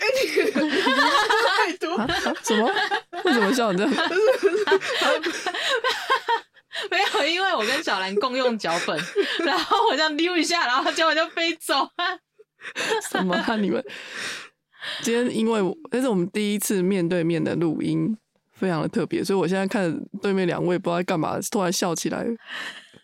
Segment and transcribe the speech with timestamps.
[0.00, 0.20] 哎，你
[1.56, 2.72] 太多啊啊什么？
[3.24, 3.94] 为什么笑成这样？
[6.90, 8.98] 没有，因为我跟小兰共用脚本，
[9.44, 11.90] 然后我这样溜一下，然后结果就飞走了。
[13.10, 13.56] 什么啊？
[13.56, 13.84] 你们
[15.02, 18.16] 今天因为我这是我们第一次面对面的录音，
[18.52, 22.24] 非常的特别，所以我现在看对面两位不知道在干嘛，突然笑起来。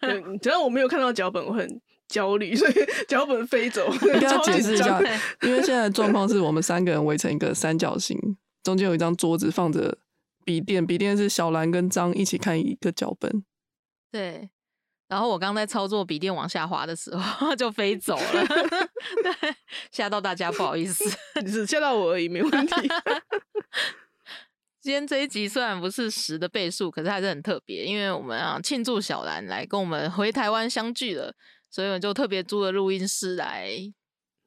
[0.00, 1.66] 嗯只要我没有看到脚本，我很
[2.08, 2.74] 焦虑， 所以
[3.08, 5.00] 脚本飞走， 应该要解释一下
[5.42, 8.18] 因为现在的状况是我们三个人围成一个三角形，
[8.62, 9.98] 中间有一张桌子放着
[10.44, 13.44] 笔电，笔电是小兰跟张一起看一个脚本。
[14.12, 14.48] 对，
[15.08, 18.46] 然后我刚在操作笔电往下滑的时候就飞走了，
[19.22, 19.54] 对，
[19.90, 21.04] 吓到大家，不好意思。
[21.44, 22.74] 只吓到我而已，没问题。
[24.80, 31.34] 今天这一集虽然不是十的倍数，可是还是很特别，因为我们啊庆祝小兰来跟我们回台湾相聚了，
[31.70, 33.70] 所以我就特别租了录音室来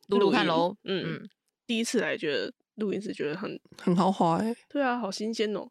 [0.07, 0.75] 录录看喽。
[0.83, 1.29] 嗯嗯，
[1.67, 5.69] 第一次来，觉得录音室觉得很很豪华哎、对啊，好新鲜哦。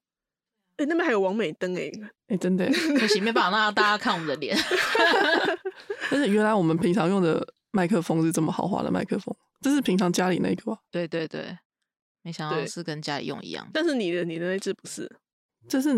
[0.77, 1.91] 哎、那边还有王美灯哎，
[2.29, 2.97] 哎、真的、欸。
[2.97, 4.57] 可惜没办法让大家看我们的脸。
[6.11, 10.79] 但是原来我们平常用的麦克风是这么豪华的麦克风，这是平常家里那个吧？
[10.91, 11.59] 对对对，
[12.23, 13.69] 没想到是跟家里用一样。
[13.75, 15.11] 但是你的你的那只不是，
[15.69, 15.91] 这是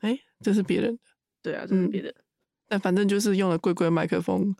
[0.00, 1.02] 哎、这是别人的，
[1.42, 2.14] 对啊，这是嗯别的。
[2.68, 4.54] 但反正就是用了贵贵的麦克风，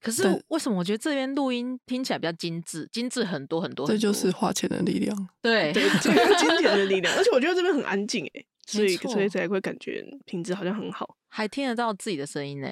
[0.00, 3.96] 可是为什么我觉得这边录音听起来比较精致，精致很多很多很多？
[3.96, 5.28] 这就是花钱的力量。
[5.40, 11.16] 对对，这个金钱的力量， 而且我觉得这边很安静哎，所以所以才会感觉品质好像很好。
[11.28, 12.68] 还听得到自己的声音呢。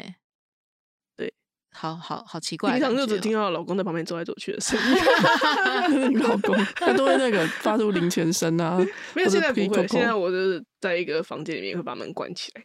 [1.16, 1.32] 对，
[1.72, 4.96] 好好好奇怪平常就只听到老公在旁边走来走去的声音。
[6.10, 8.78] 你老公，他都会那个发出零钱声啊，
[9.14, 9.86] 没有，现在不会。
[9.86, 12.64] 现在我就是在一个房间里面会把门关起来，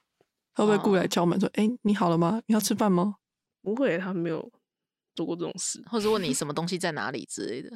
[0.53, 2.41] 他会不会过来哦敲门说：“哎、你好了吗？
[2.47, 3.15] 你要吃饭吗
[3.61, 4.51] 不会，他没有
[5.15, 5.83] 做过这种事。
[5.89, 7.69] 或者问你 什么东西在哪里之类的。？”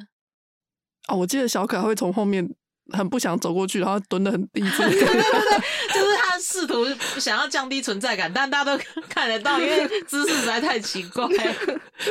[1.08, 2.48] 哦，我记得小可还会从后面
[2.92, 4.60] 很不想走过去，然后蹲得很低。
[4.68, 6.84] 就是他试图
[7.18, 11.26] 想要降低存在感，但大家都 看得到，因为姿势实在太奇怪。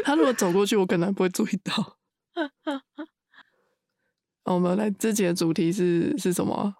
[0.03, 1.97] 他如果走过去，我可能不会注意到。
[4.43, 6.73] 哦我们来这节的主题是是什么啊？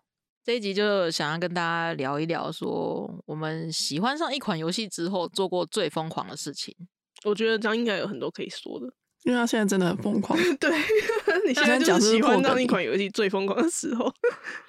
[0.45, 6.75] 这一集就想要跟大家聊一聊，说我们喜欢上一款游戏之后做过最疯狂的事情。
[7.23, 8.85] 我觉得这样应该有很多可以说的。
[9.23, 10.69] 因为他现在真的很疯狂， 对，
[11.47, 14.13] 你现现在在就是喜讲是破梗欢上一款游戏最疯狂的时候。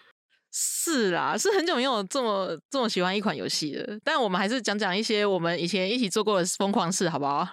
[0.51, 3.99] 是啦，是很久没有这么这么喜欢一款游戏了。
[4.03, 7.47] 但我们还是讲讲一些我们以前一起做过的疯狂事，好不好？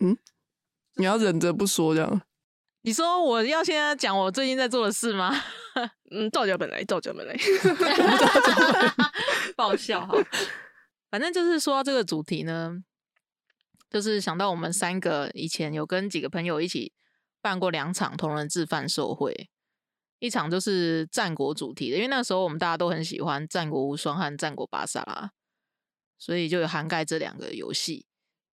[0.00, 0.14] 嗯
[0.96, 2.20] 你要忍着不说这样。
[2.82, 5.34] 你说我要现在讲我最近在做的事吗？
[6.10, 7.36] 嗯，照脚本来，照脚本来。
[9.56, 10.14] 爆笑哈。
[11.10, 12.82] 反正就是说到这个主题呢，
[13.90, 16.92] 就是想到我们三个以前有跟几个朋友一起
[17.40, 19.50] 办过两场同人志贩售会，
[20.18, 25.26] 一场就是战国主题的，因为那时候我们大家都很喜欢《战国无双》和《战国巴萨拉》，
[26.18, 28.06] 所以就有涵盖这两个游戏。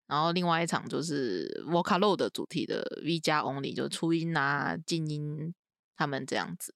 [0.08, 5.54] 然后另外一场就是 Vocaloid 主题的 V 加 Only，就是初音啊、静音
[5.98, 6.74] 他们这样子。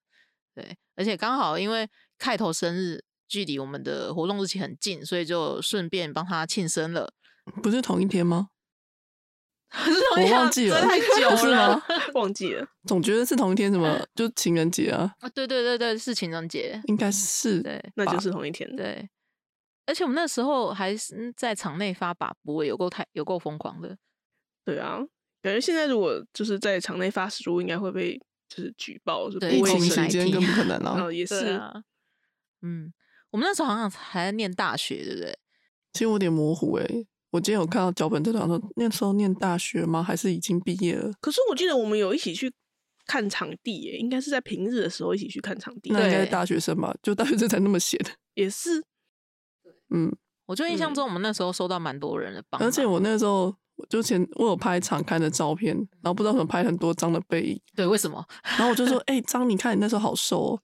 [0.54, 7.14] 对，而且刚好因为开头生日距离我们的活动日期很近，所以就顺便帮他庆生了。
[7.64, 8.50] 不是同一天吗？
[9.72, 15.14] 我我忘记了太久不是了吗 忘记了，总觉得是同一天，什么就情人节啊？
[15.20, 15.30] 啊！
[15.30, 16.82] 对对对对，是情人节。
[16.88, 18.70] 应该是对那就是同一天。
[18.76, 19.10] 对，
[19.86, 23.98] 而且我们那时候还是在场内发把不有够太有够疯狂的。
[24.66, 25.00] 对啊，
[25.42, 28.20] 感觉现在如果就是在场内发食物，应该会被
[28.54, 31.06] 就是举报，就对疫情不卫生期间更不可能啊。
[31.06, 31.54] 哦， 也是。
[31.54, 31.72] 啊，
[32.62, 32.92] 嗯，
[33.30, 35.40] 我们那时候好像还在念大学，对不对？
[35.94, 36.86] 其实我有点模糊哎、
[37.30, 40.04] 我今天有看到脚本，就想说那时候念大学吗？
[40.04, 41.14] 还是已经毕业了？
[41.22, 42.52] 可是我记得我们有一起去
[43.06, 45.90] 看场地耶，应该是在平日的时候一起去看场地。
[45.92, 46.94] 那应该是大学生吧？
[47.02, 47.98] 就大学生才那么闲。
[48.36, 48.84] 也是，
[49.90, 50.14] 嗯，
[50.46, 53.58] 我就印象嗯中我们那时候收到蛮多人的而且我那时候我
[53.90, 58.24] 就前我有拍场刊的照片，然后不知道怎么拍很多张的背影，对为什么？
[58.58, 60.62] 然后我就说：“哎、张，你看你那时候好瘦、哦。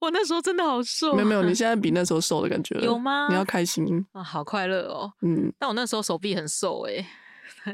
[0.00, 3.84] 我那时候真的好瘦，没有没有，你 现在比那时候瘦的感觉了有吗你要开心。
[4.12, 5.12] 啊，好快乐哦！
[5.22, 7.04] 嗯，但我那时候手臂很瘦哎、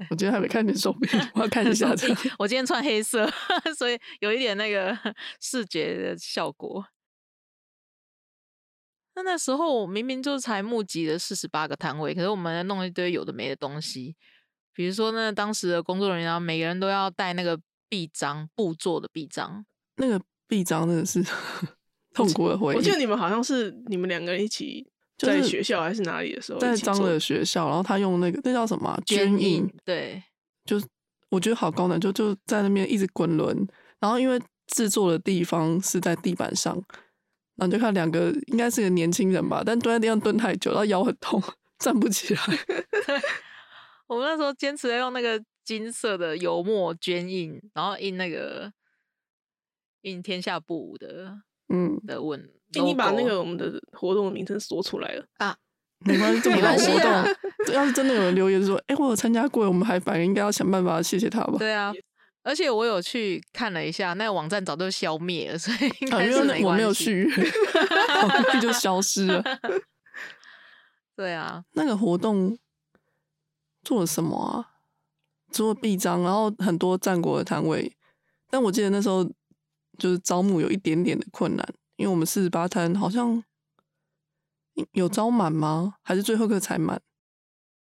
[0.08, 2.30] 我今天还没看你手臂，我要看一下这个。
[2.38, 3.30] 我今天穿黑色，
[3.76, 4.96] 所以有一点那个
[5.38, 6.86] 视觉的效果。
[9.16, 14.16] 那那时候我明明就才募集了四十八个摊位，可是我们弄一堆有的没的东西，
[14.74, 19.64] 比如说呢，当时的工作人员啊，每个人都要带那个臂章，布做的臂章。
[19.96, 21.24] 那个臂章真的是
[22.12, 22.76] 痛苦的回忆。
[22.76, 24.84] 我记得你们好像是你们两个人一起
[25.16, 30.20] 在就是学校还是哪里的时候在张的学校，然后他用那个那叫什么啊捐捐印，对，
[30.64, 30.86] 就是
[31.30, 33.56] 我觉得好高难，就就在那边一直滚轮，
[34.00, 36.74] 然后因为制作的地方是在地板上，
[37.54, 41.40] 然后就看两个应该是个年轻人吧，但蹲在地上蹲太久，然后腰很痛，
[41.78, 42.40] 站不起来。
[44.06, 48.72] 我们那时候坚持要用那个金色的油墨捐印，然后印那个
[50.02, 52.40] 印天下布武的嗯，的文。
[52.40, 55.56] 欸你把那个我们的活动的名称说出来了啊，
[56.00, 57.24] 没关系，这么没好活关系啊
[57.64, 61.54] 动， 要是真的有人留言说，哎、我有参加过，我们还反应应该要想办法谢谢他吧。
[61.56, 61.92] 对啊，
[62.42, 67.04] 而且我有去看了一下，那个网站早就消灭了，所以应啊，该是因为那我没有关系。
[67.04, 67.52] 续约，
[68.22, 69.40] 网页就消失了。
[71.14, 72.58] 对啊， 那个活动
[73.84, 74.70] 做了什么啊？
[75.52, 77.96] 做了臂章，然后很多战国的摊位，
[78.50, 79.24] 但我记得那时候
[79.96, 83.44] 就是招募有一点点的困难，因为我们四十八摊好像
[84.92, 85.94] 有招满吗？
[86.02, 87.00] 还是最后一刻才满？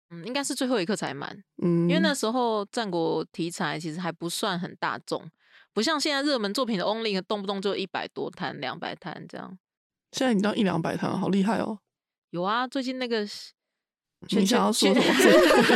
[0.09, 5.29] 嗯，应该是最后一刻才满，嗯，因为那时候战国题材其实还不算很大众，
[5.73, 9.57] 不像现在热门作品的 Only 动不动就一百多摊、两百摊这样。
[10.11, 11.79] 现在已经到一两百摊，好厉害哦！
[12.29, 13.27] 有啊，最近那个
[14.29, 15.05] 你想要说什么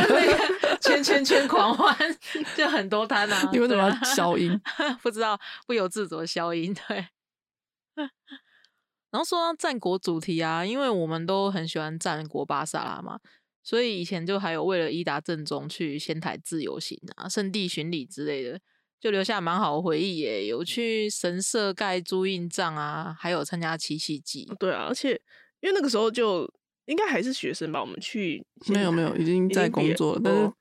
[0.08, 1.96] 那个圈圈圈狂欢
[2.56, 4.60] 就很多摊啊，你为什么 消音？
[5.00, 7.06] 不知道不由自主的消音，对。
[9.10, 13.20] 然后说到战国主题啊，因为我们都很喜欢战国巴萨拉嘛，
[13.62, 18.58] 所以以前就还有为了伊达正宗去仙台自由行啊、圣地巡礼之类的，
[18.98, 20.46] 就留下蛮好的回忆耶。
[20.46, 24.50] 有去神社盖朱印帐啊，还有参加七夕祭。
[24.58, 25.20] 对啊，而且
[25.60, 26.50] 因为那个时候就
[26.86, 30.52] 应该还是学生吧，我们去没有没有，已经在工作了，但是哦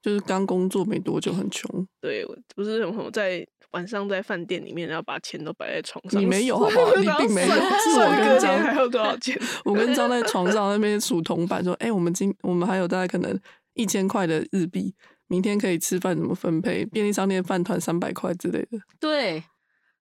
[0.00, 1.86] 就是刚工作没多久，很穷。
[2.00, 9.36] 对，我不是很我在晚上在饭店里面，然后把钱都摆在床上，你没有好不好 你并没有算是我跟张还有多少钱？
[9.66, 13.38] 我跟张在床上那边数铜板，说：“哎、我们今我们还有大概可能
[13.74, 14.94] 一千块的日币，
[15.26, 16.86] 明天可以吃饭怎么分配？
[16.86, 18.78] 便利商店饭团三百块之类的。
[19.00, 19.42] 对，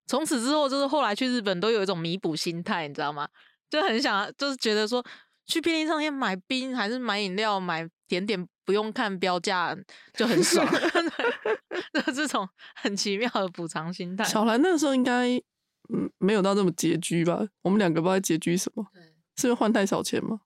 [0.06, 3.28] 从此之后就是后来去日本都有一种弥补心态，你知道吗？
[3.70, 5.04] 就很想，就是觉得说
[5.48, 9.76] 去便利商店买冰还是买饮料、买甜点，不用看标价
[10.14, 10.66] 就很爽，
[11.94, 14.24] 对 就这种很奇妙的补偿心态。
[14.26, 15.36] 小兰那个时候应该
[15.94, 17.48] 嗯没有到这么拮据吧？
[17.62, 18.86] 我们两个不知道拮据什么，
[19.38, 20.42] 是因为换太少钱吗？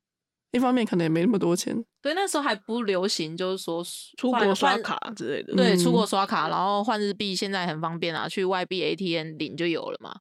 [0.51, 3.81] 一方面可能也没那么多钱，对，那时候还不流行，就是说
[4.17, 5.55] 出国刷卡之类的。
[5.55, 10.19] 对，出国嗯刷卡，然后换日币，现在很方便啊，去外币 ATM 领就有了嘛。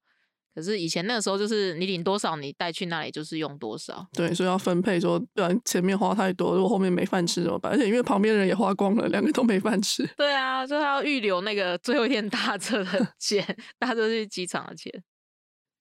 [0.55, 4.07] 可是以前那个时候，就是你领多少，你带去那里就是用多少。
[4.13, 7.73] 对，所以要分配说，不然前面花太多，如果后面没饭吃怎么办？
[7.73, 10.05] 而且因为旁边的人也花光了，两个都没饭吃。
[10.17, 15.03] 对啊，就他要预留那个最后一天搭车的 钱，搭车去机场的钱。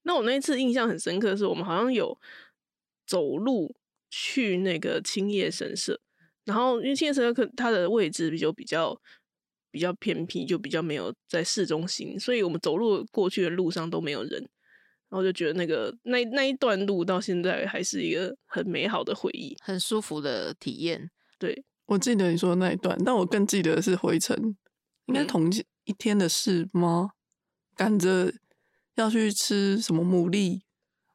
[0.03, 2.17] 那我那一次印象很深刻的是，我们好像有
[3.05, 3.75] 走路
[4.09, 5.99] 去那个青叶神社，
[6.45, 8.99] 然后因为青叶神社可它的位置比较比较
[9.71, 14.49] 比较偏僻，就比较没有在市中心，所以我们走路过去的路上都没有人，
[15.09, 19.55] 然后就觉得那个那那一段路到现在还是一个很美好的回忆。
[19.61, 21.09] 很舒服的体验。
[21.37, 24.55] 对，我记得你说的那一段，但我更记得的是回程，
[25.07, 27.11] 应该同一一天的事吗？
[27.75, 28.31] 赶着
[28.95, 30.59] 要去吃什么牡蛎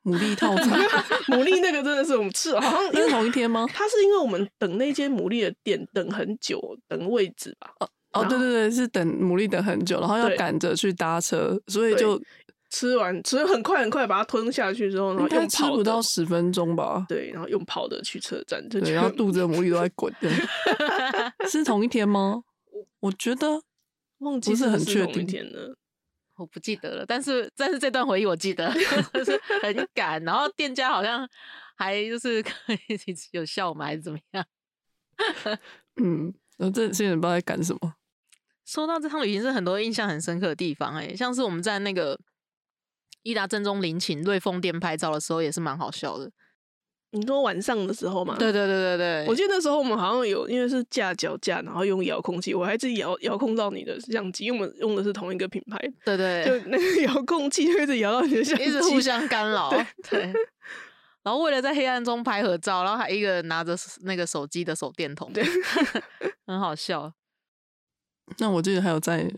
[0.02, 0.80] 牡蛎套餐，
[1.28, 3.66] 牡蛎那个真的是我们吃了，好像因 那是为同一天吗？
[3.72, 6.58] 它是因为我们等那间牡蛎的店等很久，
[6.88, 7.70] 等位置吧。
[7.80, 12.20] 哦，然后对对对，是等牡蛎等很久，然后要对赶着去搭车，所以就
[12.74, 17.06] 吃完吃很快很快把它吞下去之后，然后用吃不到十分钟吧。
[17.08, 20.12] 对，然后用跑的去车站，就对， 然后肚子的魔力都在滚，
[21.48, 22.42] 是同一天吗？
[22.98, 23.62] 我觉得
[24.18, 25.76] 忘记不是很确定天了。
[26.34, 28.68] 我不记得了，但是但是这段回忆我记得，
[29.12, 31.28] 就 是很赶，然后店家好像
[31.76, 32.78] 还就是可以
[33.30, 34.44] 有笑我们还是怎么样。
[36.02, 37.94] 嗯，然后这些人不知道在赶什么。
[38.64, 42.18] 说到这趟旅行，是很多印象很深刻的地方、欸，像是我们在那个
[43.24, 46.30] 伊达正宗陵寝瑞丰店拍照的时候，也是蛮好笑的。
[47.10, 48.34] 你说晚上的时候吗？
[48.38, 59.70] 对对对对对，我记得那时候我们好像有，因为是架脚架，然后用遥控器，我还自己遥遥控到你的相机，因为我们用的是同一个品牌，对对就那个遥控器就一直摇到你的 相机，一直互相干扰，
[60.10, 60.32] 对。
[61.22, 65.42] 然后为了在黑暗中拍合照，然后还一个人拿着那个手机的手电筒，对，
[66.46, 67.14] 很好笑。
[68.38, 69.32] 那我记得还有在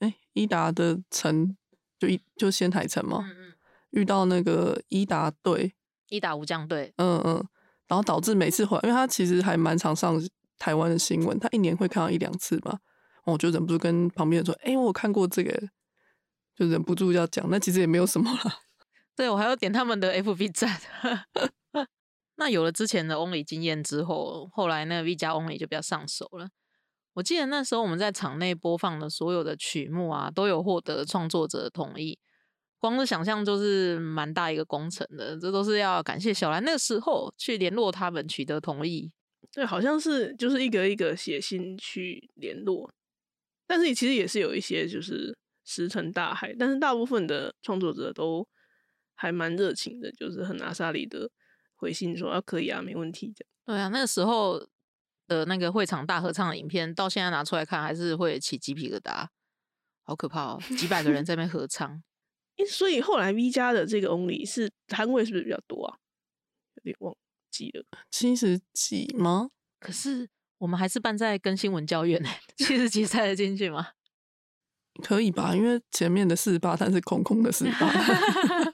[0.00, 1.56] 哎伊达的城，
[1.98, 3.54] 就一就仙台城嘛，嗯嗯，
[3.90, 5.74] 遇到那个伊达队，
[6.08, 7.46] 一打无将队，嗯嗯，
[7.88, 10.20] 然后导致每次回来，因为他其实还蛮常上
[10.58, 12.78] 台湾的新闻，他一年会看到一两次嘛。
[13.24, 15.68] 我就忍不住跟旁边人说：“哎、我看过这个。”
[16.54, 18.58] 就忍不住要讲，那其实也没有什么啦。
[19.16, 20.78] 对我还要点他们的 FB 站。
[22.36, 26.50] 那有了之前的 Only 经验之后，后来那个 V 加 Only 就比较上手了。
[27.14, 32.18] 我记得那时候我们在场内播放的所有的曲目啊，都有获得创作者的同意。
[32.78, 39.10] 光是想象就是蛮大一个工程的，这都是要感谢小兰那个时候去联络他们取得同意。
[39.52, 42.90] 对，好像是就是一个一个写信去联络，
[43.66, 48.46] 但是其实也是有一些就是石沉大海，但是大部分的创作者都
[49.14, 51.30] 还蛮热情的，就是很阿萨里的
[51.76, 53.48] 回信说啊可以啊，没问题这样。
[53.64, 54.60] 对啊，那个时候
[55.26, 59.26] 的那个会场大合唱的影片，到现在拿出来看，还是会起鸡皮疙瘩，
[60.04, 60.62] 好可怕哦！
[60.78, 62.02] 几百个人在那边合唱。
[62.58, 65.98] 诶所以后来 V 家的这个 Only 是摊位是不是比较多啊？
[66.76, 67.16] 有点忘
[67.50, 67.84] 记了。
[68.10, 69.50] 七十几吗？
[69.80, 70.28] 可是
[70.58, 73.88] 我们还是办在更新文教院呢， 七十几塞得进去吗？
[75.02, 75.56] 可以吧？
[75.56, 78.73] 因为前面的四十八摊是空空的四十八摊。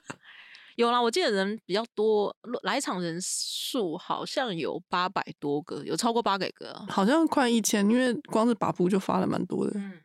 [0.75, 6.85] 有啦，我记得人比较多，来场人数好像有八百多个，有超过八百个啊。
[6.89, 9.73] 好像快一千，因为光是把布就发了蛮多的。
[9.75, 9.99] 嗯，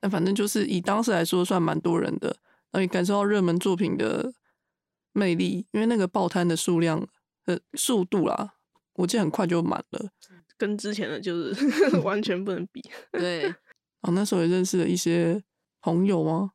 [0.00, 4.32] 但反正就是以当时来说，算蛮多人的，然后也感受到热门作品的
[5.12, 7.06] 魅力，因为那个报摊的数量
[7.44, 8.54] 的速度啦，
[8.94, 10.10] 我记得很快就满了。
[10.58, 12.82] 跟之前的就是 完全不能比。
[13.12, 13.54] 对，然
[14.02, 15.42] 后那时候也认识了一些
[15.82, 16.52] 朋友吗？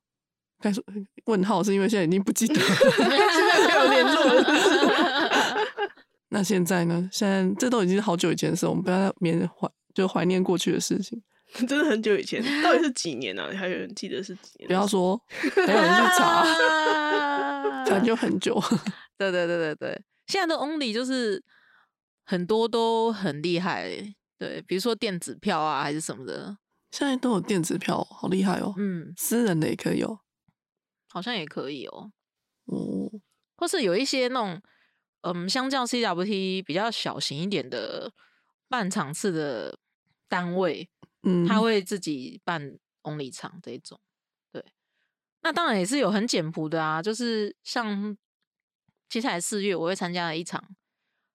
[0.62, 0.84] 该说
[1.26, 2.62] 问号是因为现在已经不记得了。
[2.98, 5.66] 现在没有联络
[6.30, 7.10] 那现在呢？
[7.12, 11.22] 现在这都已经是好久以前的事，我们不要再缅怀，就怀念过去的事情。
[11.68, 13.50] 真的很久以前，到底是几年啊？
[13.54, 14.68] 还有人记得是几年？
[14.68, 15.22] 不要说，
[15.54, 16.46] 等有人去查，
[17.86, 18.58] 反正就很久。
[19.18, 21.44] 对对对对对，现在的 Only 就是
[22.24, 23.90] 很多都很厉害，
[24.40, 26.56] 对，比如说电子票啊，还是什么的，
[26.92, 28.74] 现在都有电子票，好厉害哦！
[28.78, 30.20] 嗯，私人的也可以哦。
[31.12, 32.12] 好像也可以哦。
[32.72, 33.22] 嗯，
[33.58, 34.62] 或是有一些那种，
[35.22, 38.14] 嗯，相较 CWT 比较小型一点的
[38.70, 39.78] 办场次的
[40.30, 40.90] 单位，
[41.24, 44.00] 嗯，他会自己办 Only 场这一种。
[44.52, 44.64] 对，
[45.42, 48.18] 那当然也是有很简朴的啊，就是像
[49.10, 50.76] 接下来四月我会参加的一场，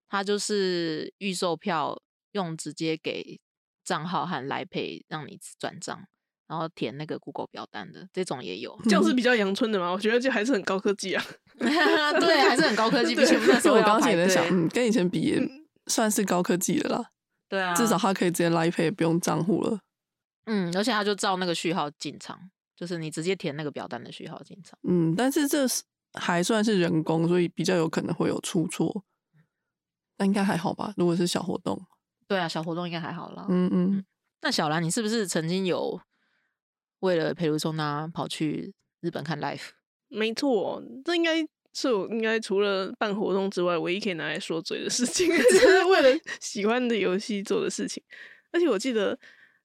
[0.08, 2.00] 他就是预售票
[2.32, 3.40] 用直接给
[3.84, 6.08] 账号和来配让你转账。
[6.48, 9.90] 然后填那个 Google 表单的这种也有，这样是比较阳春的嘛？
[9.90, 11.24] 我觉得这还是很高科技啊。
[11.58, 13.14] 对，还是很高科技。
[13.16, 15.40] 对比起我们那时候所以我刚刚也在想，嗯，跟以前比也
[15.86, 17.10] 算是高科技的啦。
[17.48, 19.80] 对啊，至少它可以直接 Line Pay，不用账户了。
[20.46, 22.38] 嗯，而且他就照那个序号进场，
[22.76, 24.78] 就是你直接填那个表单的序号进场。
[24.88, 25.82] 嗯，但是这是
[26.14, 29.04] 还算是人工，所以比较有可能会有出错。
[30.18, 30.94] 那应该还好吧？
[30.96, 31.80] 如果是小活动，
[32.28, 33.46] 对啊，小活动应该还好啦。
[33.48, 34.04] 嗯嗯，
[34.42, 36.00] 那小兰，你是不是曾经有
[37.00, 39.70] 为了陪卢松娜跑去日本看 live？
[40.08, 48.02] 没错，这应该是我应该除了办活动之外，唯一可以拿来说嘴的事情， 就是为了 喜欢的游戏做的事情。
[48.52, 49.18] 而且我记得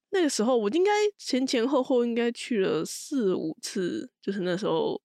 [0.09, 5.01] 那个时候，我应该前前后后应该去了四五次，就是那时候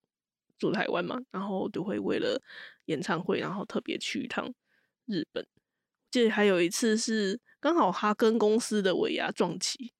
[0.59, 2.43] 住台湾嘛，然后就会为了
[2.87, 4.53] 演唱会，然后特别去一趟
[5.05, 5.47] 日本。
[6.11, 9.93] 记得还有一次是刚好他跟公司的尾牙撞期，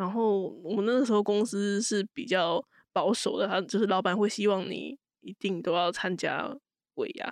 [0.00, 6.50] 然后我们那个时候公司是比较保守的，他就是老板会希望你一定都要参加
[6.94, 7.30] 尾牙，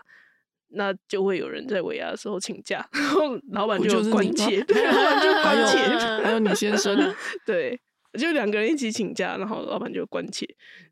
[0.69, 5.79] 那就会有人在尾牙的时候请假， 然后老板就关切，对，老板就关切，
[6.23, 6.95] 还有你先生，
[7.47, 7.81] 对，
[8.19, 10.47] 就两个人一起请假，然后老板就关切，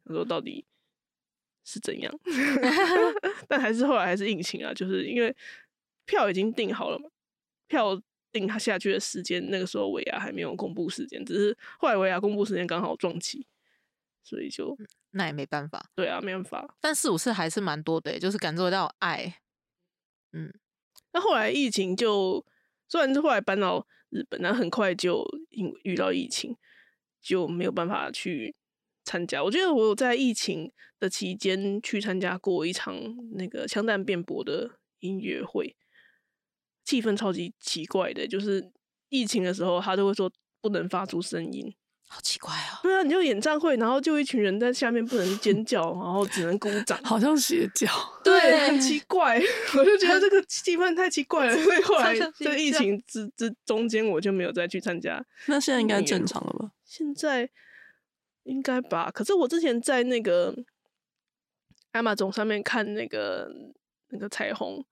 [0.06, 0.64] 他说到底
[1.62, 2.18] 是怎样，
[3.46, 5.36] 但还是后来还是硬请啊，就是因为
[6.06, 7.10] 票已经订好了嘛，
[7.68, 8.00] 票
[8.38, 13.46] 定他下去的时间，那个时候维亚还没有公布时间，只是后来维亚公布时间刚好撞期，
[14.22, 14.76] 所以就
[15.10, 15.90] 那也没办法。
[15.94, 16.76] 对啊，没办法。
[16.80, 19.40] 但四五次还是蛮多的欸，就是感受到爱。
[20.32, 20.52] 嗯
[21.12, 22.44] 那后来疫情就
[22.88, 26.56] 虽然是后来搬到日本，但很快就因遇到疫情，
[27.22, 28.54] 就没有办法去
[29.02, 29.42] 参加。
[29.42, 32.94] 我觉得我有在疫情的期间去参加过一场
[33.32, 35.74] 那个枪弹辩驳的音乐会，
[36.86, 38.72] 气氛超级奇怪的，就是
[39.10, 41.74] 疫情的时候他都会说不能发出声音。
[42.08, 42.78] 好奇怪哦。
[42.84, 46.96] 对啊，你就演唱会，然后就一群人在下面不能尖叫，然后只能鼓掌。
[47.02, 47.88] 好像邪教。
[48.22, 49.42] 对，很奇 怪，
[49.76, 55.20] 我就觉得这个气氛太奇怪了，所以后来这个疫情之之中间，我就没有再去参加。
[55.46, 56.70] 那现在应该正常了吧？
[56.84, 57.50] 现在
[58.44, 59.10] 应该吧？
[59.10, 60.54] 可是我之前在那个
[61.92, 63.50] Amazon 上面看那个
[64.10, 64.86] 那个彩虹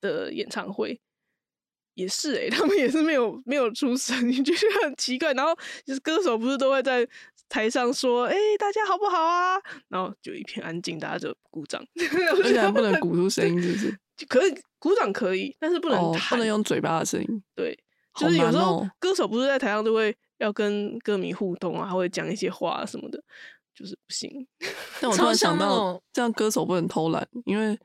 [0.00, 1.02] 的演唱会。
[1.96, 5.32] 也是诶、 他们也是没有没有出声，你觉得很奇怪。
[5.32, 5.52] 然后
[5.84, 7.06] 就是歌手不是都会在
[7.48, 9.56] 台上说：“哎、大家好不好啊？”
[9.88, 11.82] 然后就一片安静，大家就鼓掌。
[12.42, 13.98] 而且还不能鼓出声音，是不是？
[14.16, 17.42] 就可以鼓掌可以，但是不能哦，不能用嘴巴的声音。
[17.54, 17.76] 对，
[18.14, 23.22] 就是有时候歌手不是在台上都会要跟歌迷互动啊，还会讲一些话什么的，
[23.74, 24.46] 就是不行。
[25.00, 27.78] 但我突然超想到这样歌手不能偷懒，因为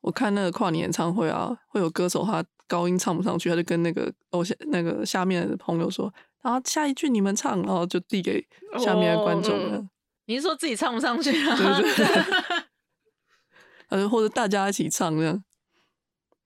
[0.00, 6.10] 我看那个跨年演唱会啊，会有歌手他高音唱不上去，他就跟那个偶像那个下面的朋友说，
[6.40, 8.42] 然后下一句你们唱，然后就递给
[8.82, 9.88] 下面的观众哦嗯了，
[10.24, 11.54] 你是说自己唱不上去啊？
[11.54, 12.64] 对对对。
[13.90, 15.44] 呃，或者大家一起唱这样，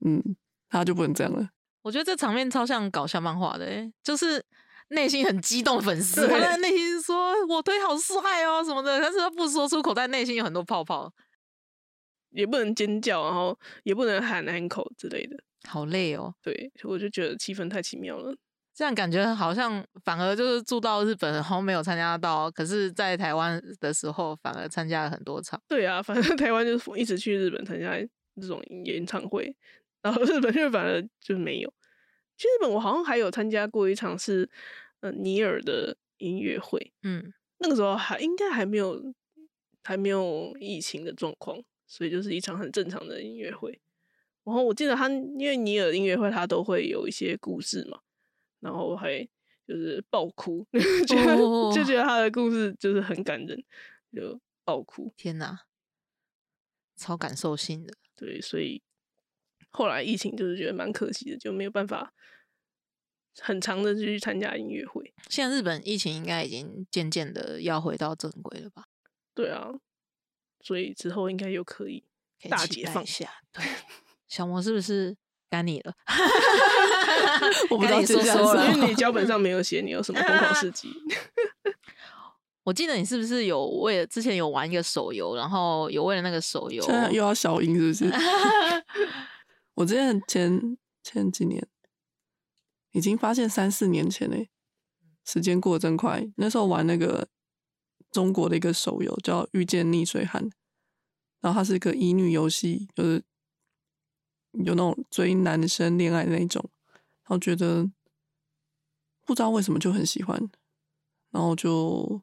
[0.05, 0.21] 嗯，
[0.69, 1.51] 他就不能这样了。
[1.83, 4.45] 我觉得这场面超像搞笑漫画的、欸，就是
[4.89, 11.13] 内心很激动粉丝，他在内心说“我腿好帅哦”什么的，但是他不说出口，但内心有很多泡泡，
[12.31, 15.37] 也不能尖叫，然后也不能喊 uncle 之类的。
[15.67, 16.35] 好累哦。
[16.43, 18.35] 对，我就觉得气氛太奇妙了。
[18.75, 25.59] 这样感觉好像反而就是住到日本，然后没有参加到，可是在台湾的时候反而参加了很多场。
[25.67, 27.97] 对啊，反正台湾就是一直去日本参加
[28.39, 29.57] 这种演唱会，
[30.03, 31.73] 然后日本就反而就没有。
[32.37, 34.47] 去日本我好像还有参加过一场是
[35.01, 39.03] 呃尼尔的音乐会，嗯，那个时候还应该还没有
[39.85, 43.81] 还没有疫情的状况，所以就是一场很正常的音乐会。
[44.47, 47.99] 然后我记得他因为尼尔音乐会他都会有一些故事嘛，
[48.61, 49.29] 然后我还
[49.67, 50.65] 就是爆哭，
[51.07, 53.65] 觉得、哦就觉得他的故事就是很感人，
[54.13, 55.13] 就爆哭。
[55.17, 55.67] 天哪，
[56.95, 57.93] 超感受性的。
[58.15, 58.81] 对，所以
[59.71, 62.15] 后来疫情就是觉得蛮可惜的，就没有办法
[63.41, 65.13] 很长的去参加音乐会。
[65.29, 68.87] 现在日本疫情应该已经渐渐的要回到正轨了吧？
[69.35, 69.73] 对啊，
[70.61, 72.05] 所以之后应该又可以
[72.49, 73.07] 大解放一。
[73.07, 73.29] 下。
[73.53, 73.65] 对，
[74.29, 75.17] 小魔是不是
[75.49, 75.95] 该你了？
[77.71, 80.93] 我不知道说说了因为你 脚本上没有写你有什么疯狂事迹。
[82.65, 88.25] 我记得你是不是有为了之前有玩一个手游，然后有为了那个手游现在又要小音是不是？
[89.75, 91.65] 我之前前前几年
[92.91, 94.51] 已经发现三四年前嘞，
[95.25, 96.27] 时间过得真快。
[96.39, 97.29] 那时候玩那个
[98.11, 100.43] 中国的一个手游叫《遇见逆水寒》，
[101.41, 103.23] 然后它是一个乙女游戏，就是
[104.65, 106.63] 有那种追男生恋爱的那一种，
[107.25, 107.91] 然后觉得
[109.25, 110.39] 不知道为什么就很喜欢，
[111.31, 112.23] 然后就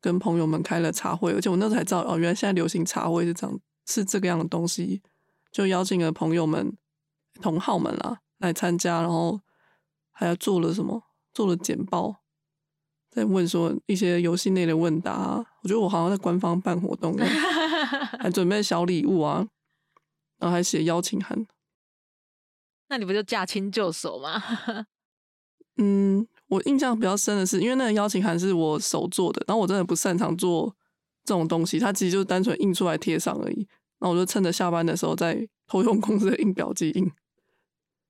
[0.00, 5.02] 跟朋友们开了茶会，而且我那时候才知道哦，原来现在流行茶会是这样，是这个样的东西，
[5.50, 6.76] 就邀请了朋友们、
[7.40, 9.40] 同好们啦来参加，然后
[10.12, 12.22] 还要做了什么，做了简报，
[13.10, 17.16] 在问说一些游戏内的问答啊、我觉得我好像在官方办活动
[18.20, 19.48] 还准备小礼物啊，
[20.38, 21.46] 然后还写邀请函。
[22.88, 24.42] 那你不就驾轻就熟吗？
[25.78, 30.74] 嗯，我印象比较深的是，因为那个邀请函是我手做的，然后我真的不擅长做
[31.24, 33.66] 这种东西，它其实就是单纯印出来贴上而已。
[33.98, 37.10] 然后我就趁着下班的时候在偷用公司的印表机印，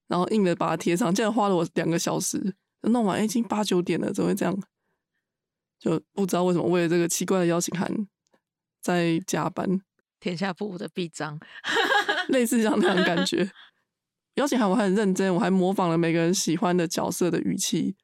[0.08, 4.56] 然后印了把它贴上，竟然花了我两个小时，弄完、诶已经八九点了，怎么会这样？
[5.78, 8.08] 就不知道为什么为了这个奇怪的邀请函
[8.80, 9.80] 在加班，
[10.20, 11.38] 天下不无的臂章，
[12.28, 13.50] 类似像那样的感觉。
[14.34, 17.96] 邀请函我还很认真，我还模仿了每个人喜欢的角色的语气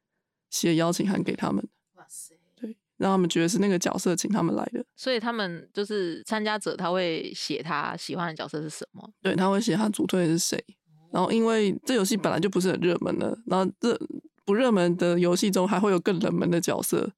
[0.49, 1.63] 写邀请函给他们，
[1.97, 2.35] 哇塞！
[2.55, 4.83] 对，让他们觉得是那个角色请他们来的。
[4.97, 9.13] 所以他们就是参加者，他会写他喜欢的角色是什么。
[9.21, 10.65] 对，他会写他主推的是谁。
[11.13, 13.99] 然后因为这游戏本来就不是很热门的，然后热
[14.47, 17.13] 不热门的游戏中还会有更冷门的角色，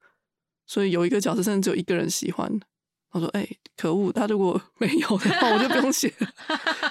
[0.66, 2.50] 所以有一个角色甚至只有一个人喜欢。
[3.14, 4.12] 我说：“哎、可恶！
[4.12, 6.28] 他如果 没有的话，我就不用写了，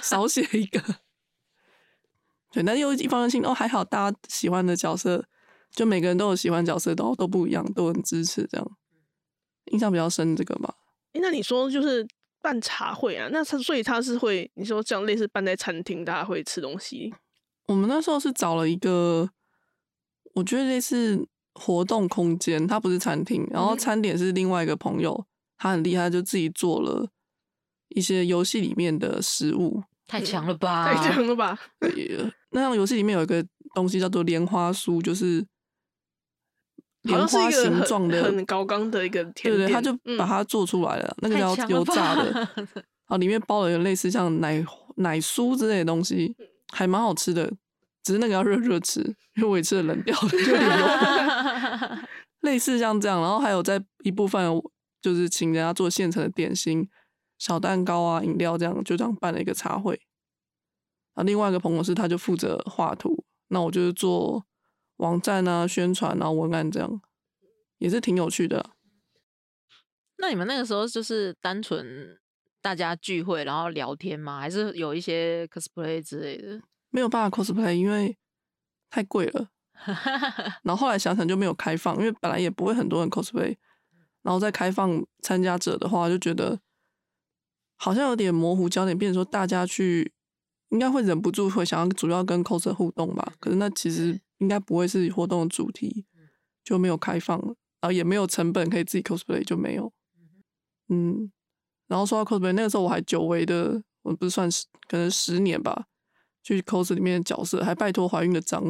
[0.02, 0.80] 少写一个。
[2.50, 5.22] ”对，但又一方面心哦，还好大家喜欢的角色，
[5.70, 8.66] 就每个人都有喜欢角色，都都不一样，都很支持这样。
[9.72, 10.74] 印象比较深这个吧。
[11.12, 12.06] 诶那你说就是
[12.40, 13.28] 办茶会啊？
[13.30, 17.12] 那他所以他是会你说这样类似办在餐厅，大家会吃东西。
[17.66, 19.28] 我们那时候是找了一个，
[20.34, 27.08] 我觉得类似活动空间，它不是餐厅，然后嗯餐点是另外一个朋友，他很厉害，就自己做了
[27.88, 29.82] 一些游戏里面的食物。
[30.06, 30.92] 太强了吧！
[30.92, 31.58] 太强了吧？
[31.80, 31.90] 呃
[32.50, 35.44] 那样游戏里面有一个东西叫做莲花酥，就是
[37.02, 39.72] 莲花形状的，很很高刚的一个甜对对，点。
[39.72, 44.64] 他就嗯把它做出来了，那个叫太强了油炸的，吧 然后里面包了有类似像奶
[44.96, 46.36] 奶酥之类的东西，
[46.72, 47.50] 还蛮好吃的。
[48.02, 49.00] 只是那个要热热吃，
[49.36, 51.98] 因为我也吃了冷掉的，就有点 油。
[52.42, 54.62] 类似像这样，然后还有在一部分
[55.04, 56.88] 就是请人家做现成的点心、
[57.36, 60.00] 小蛋糕啊、饮料这样，就这样办了一个茶会。
[61.12, 64.46] 啊，另外一个朋友是他就负责画图，那我就是做
[64.96, 67.02] 网站啊、宣传啊、文案这样，
[67.76, 68.70] 也是挺有趣的。
[70.16, 72.18] 那你们那个时候就是单纯
[72.62, 74.40] 大家聚会然后聊天吗？
[74.40, 76.62] 还是有一些 cosplay 之类的？
[76.88, 78.16] 没有办法 cosplay，因为
[78.88, 79.50] 太贵了。
[80.64, 83.54] 然后后来想想就没有开放，因为本来也不会很多人 cosplay，
[84.24, 86.58] 然后再开放参加者的话，就觉得
[87.76, 90.12] 好像有点模糊焦点，变成说大家去
[90.70, 93.34] 应该会忍不住会想要主要跟 coser 互动吧。
[93.38, 96.04] 可是那其实应该不会是活动的主题，
[96.64, 99.92] 就没有开放了，然后也没有成本可以自己 cosplay 就没有。
[100.88, 101.30] 嗯，
[101.86, 105.84] 然后说到 cosplay，那个时候我还久违的，我不是算是可能十年吧，
[106.42, 108.62] 去 cos 里面的角色，还拜托怀孕的张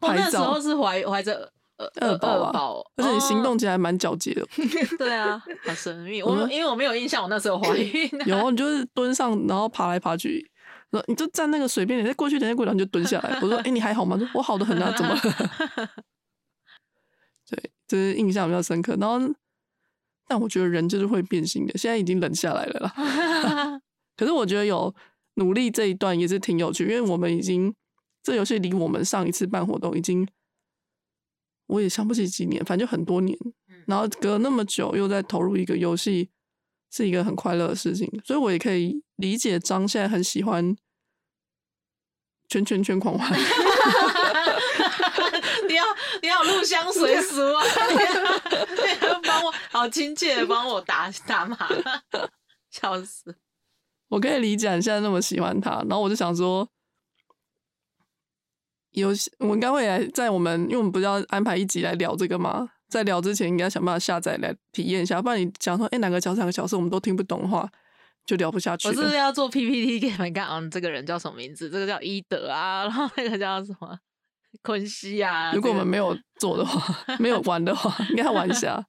[0.00, 1.52] 我 那时候是怀怀着
[2.00, 4.46] 二二宝而且你行哦动起来蛮矫捷的。
[4.98, 6.22] 对啊，好神秘。
[6.24, 8.10] 我因为我没有印象，我那时候怀孕。
[8.26, 10.50] 有，你就是蹲上，然后爬来爬去，
[10.90, 13.38] 然后你就站那个水边，你再过去，等下过两就蹲下来。
[13.40, 15.20] 我说：“哎、你还好吗？”说我好的很啊，怎么了？
[17.48, 18.96] 对，这是印象比较深刻。
[19.00, 19.34] 然后，
[20.28, 23.80] 但我觉得人就是会变心的，现在已经冷下来了啦。
[24.16, 24.94] 可是我觉得有
[25.34, 27.74] 努力这一段也是挺有趣，因为我们已经
[28.22, 30.28] 这游戏离我们上一次办活动已经，
[31.70, 33.36] 我也想不起几年，反正就很多年。
[33.86, 36.28] 然后隔那么久又再投入一个游戏，
[36.92, 40.76] 是一个很快乐的事情，所以我也可以理解张现在很喜欢
[42.48, 43.30] 圈圈圈狂欢。
[45.68, 45.84] 你要
[46.20, 47.64] 你要入乡 随俗啊！
[47.88, 48.04] 你要
[48.84, 51.56] 你要 帮我好亲切的帮我打打码，
[52.70, 53.36] 笑死！
[54.08, 56.68] 我可以理解你现在那么喜欢他，然后我就想说，
[58.92, 62.68] 游戏我应该会来在我们，因为我们不是要安排一集来聊这个吗？
[62.88, 67.70] 在聊之前，应该想办法下载来体验一下，不然你讲说，哎、哪个角色哪个角色我们都听不懂的话，
[68.26, 69.14] 就聊不下去我是不是。
[69.14, 70.44] 要做 PPT 给你们看？
[70.44, 71.70] 啊，这个人叫什么名字？
[71.70, 73.96] 这个叫伊德啊，然后那个叫什么
[74.62, 75.52] 昆西啊？
[75.54, 78.84] 如果我们没有，做的话，没有玩的话，应该玩一下。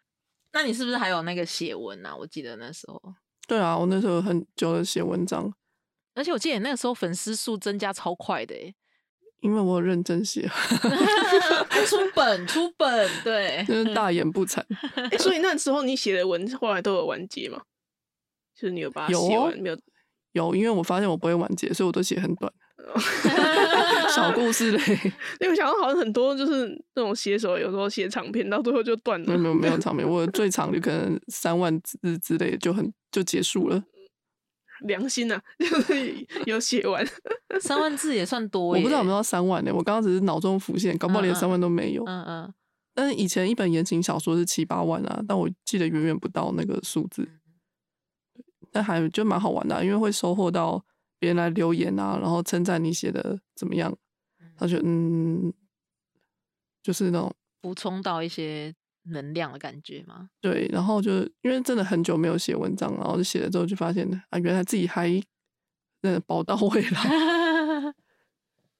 [0.52, 2.14] 那你是不是还有那个写文啊？
[2.14, 3.00] 我记得那时候，
[3.48, 5.50] 对啊，我那时候很久的写文章，
[6.14, 8.74] 而且我记得你那个时候粉丝数增加超快的欸
[9.46, 14.60] 因为我有认真写， 还出本出本，对， 就是大言不惭。
[15.12, 17.62] 哎、所以那时候你写的文后来都有完结吗？
[18.60, 19.78] 就是你有把它写完没有？
[20.32, 22.52] 有，因为我发现我不会完结，所以我都写很短，
[24.14, 24.78] 小故事类，
[25.38, 29.26] 因为我想到好像很多就是那种写手，有时候写长篇到最后就断了。
[29.26, 33.80] 没有没有没有长篇，我最长就可能三万字之类的就很就结束了。
[34.80, 37.06] 良心呐、 就是有写完。
[37.60, 42.04] 三万字也算多耶，我不知道有没有三万呢、我刚刚只是脑中浮现，搞不好连三万都没有。
[42.04, 42.54] 嗯嗯，
[42.94, 47.28] 但是以前一本言情小说是七八万啊，但我记得远远不到那个数字。
[48.70, 50.84] 但还就蛮好玩的啊、因为会收获到
[51.18, 53.96] 别人来留言啊，然后称赞你写的怎么样，
[54.58, 55.50] 他就嗯，
[56.82, 58.74] 就是那种补充到一些
[59.08, 60.28] 能量的感觉吗？
[60.40, 65.08] 对，然后就因为真的很久没有写文章，然后就写了之后就发现啊，原来自己还
[66.02, 67.00] 呃宝刀未老，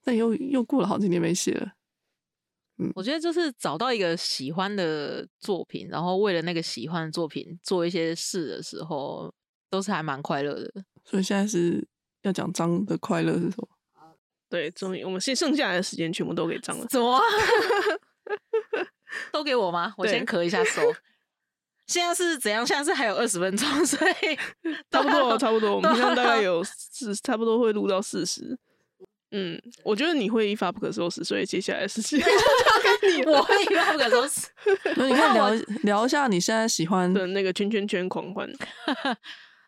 [0.03, 1.73] 但又又过了好几年没写了。
[2.79, 9.33] 嗯我觉得就是找到一个喜欢的作品，然后为了那个喜欢的作品做一些事的时候，
[9.71, 10.85] 都是还蛮快乐的。
[11.03, 11.89] 所以现在是
[12.23, 13.69] 要讲张的快乐是什么？
[14.51, 16.87] 对，终于我们现剩下来的时间全部都给张了。
[16.89, 17.23] 怎么、啊？
[19.33, 19.95] 都给我吗？
[19.97, 20.83] 我先咳一下手。
[21.87, 22.67] 现在是怎样？
[22.67, 24.37] 现在是还有二十分钟，所以
[24.91, 28.59] 差不多，差不多，我们平常大概有四，差不多会录到四十。
[29.31, 32.33] 嗯，我觉得你会一发不可收拾，所以接下来的事情就交
[33.01, 33.25] 给你。
[33.25, 34.49] 我会一发不可收拾。
[34.97, 38.51] 那你看聊聊一下你现在喜欢的那个圈圈圈狂欢，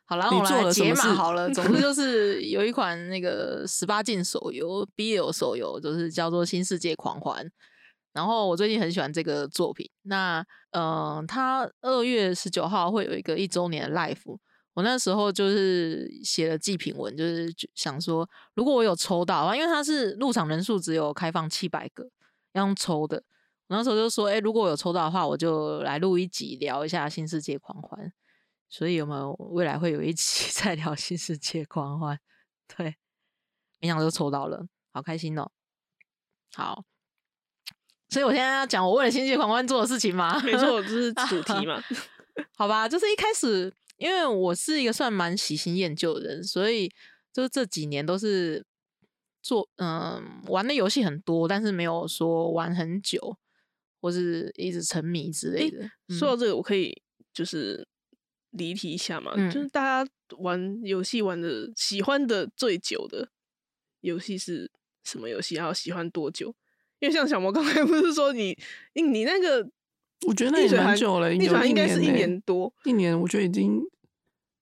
[0.04, 1.48] 好了，我们来解码好了。
[1.50, 7.44] 总之就是有一款那个十八禁手游 BL 手游，就是叫做《新世界狂欢》。
[8.18, 9.88] 然后我最近很喜欢这个作品。
[10.02, 10.82] 那嗯、
[11.18, 14.36] 呃，它二月十九号会有一个一周年的 live。
[14.74, 22.10] 我那时候就是写了祭品文，就是想说，如果我有抽到的话，因为他是入场人数只有开放七百个，
[22.54, 23.22] 要用抽的。
[23.68, 28.06] 我那时候就说，哎、如果我有抽到的话，我就来录一集聊一下《新世界狂欢》。
[28.68, 32.16] 所以有没有未来会有一期 在聊《新世界狂欢》？
[32.76, 32.96] 对，
[33.80, 35.50] 没想到就抽到了，好开心哦！
[36.54, 36.84] 好，
[38.08, 40.40] 所以我现在要讲我为了《新世界狂欢》做的事情吗？
[40.42, 41.82] 没错，就是 主题嘛。
[42.56, 46.90] 好吧，就是一开始，因为我是一个算蛮喜新厌旧的人，所以
[47.32, 48.64] 就是这几年都是
[49.42, 53.36] 做嗯玩的游戏很多，但是没有说玩很久，
[54.00, 55.90] 或是一直沉迷之类的。
[56.08, 57.02] 嗯说到这个，我可以
[57.34, 57.86] 就是
[58.50, 63.28] 离题一下嘛，嗯就是大家玩游戏玩的喜欢的最久的
[64.00, 64.70] 游戏是
[65.04, 65.56] 什么游戏？
[65.56, 66.54] 然后喜欢多久？
[67.00, 68.56] 因为像小魔刚才不是说你
[68.94, 69.68] 你你那个
[70.26, 73.80] 我觉得那也蛮久了，一寒应该是一年多，一年，我觉得已经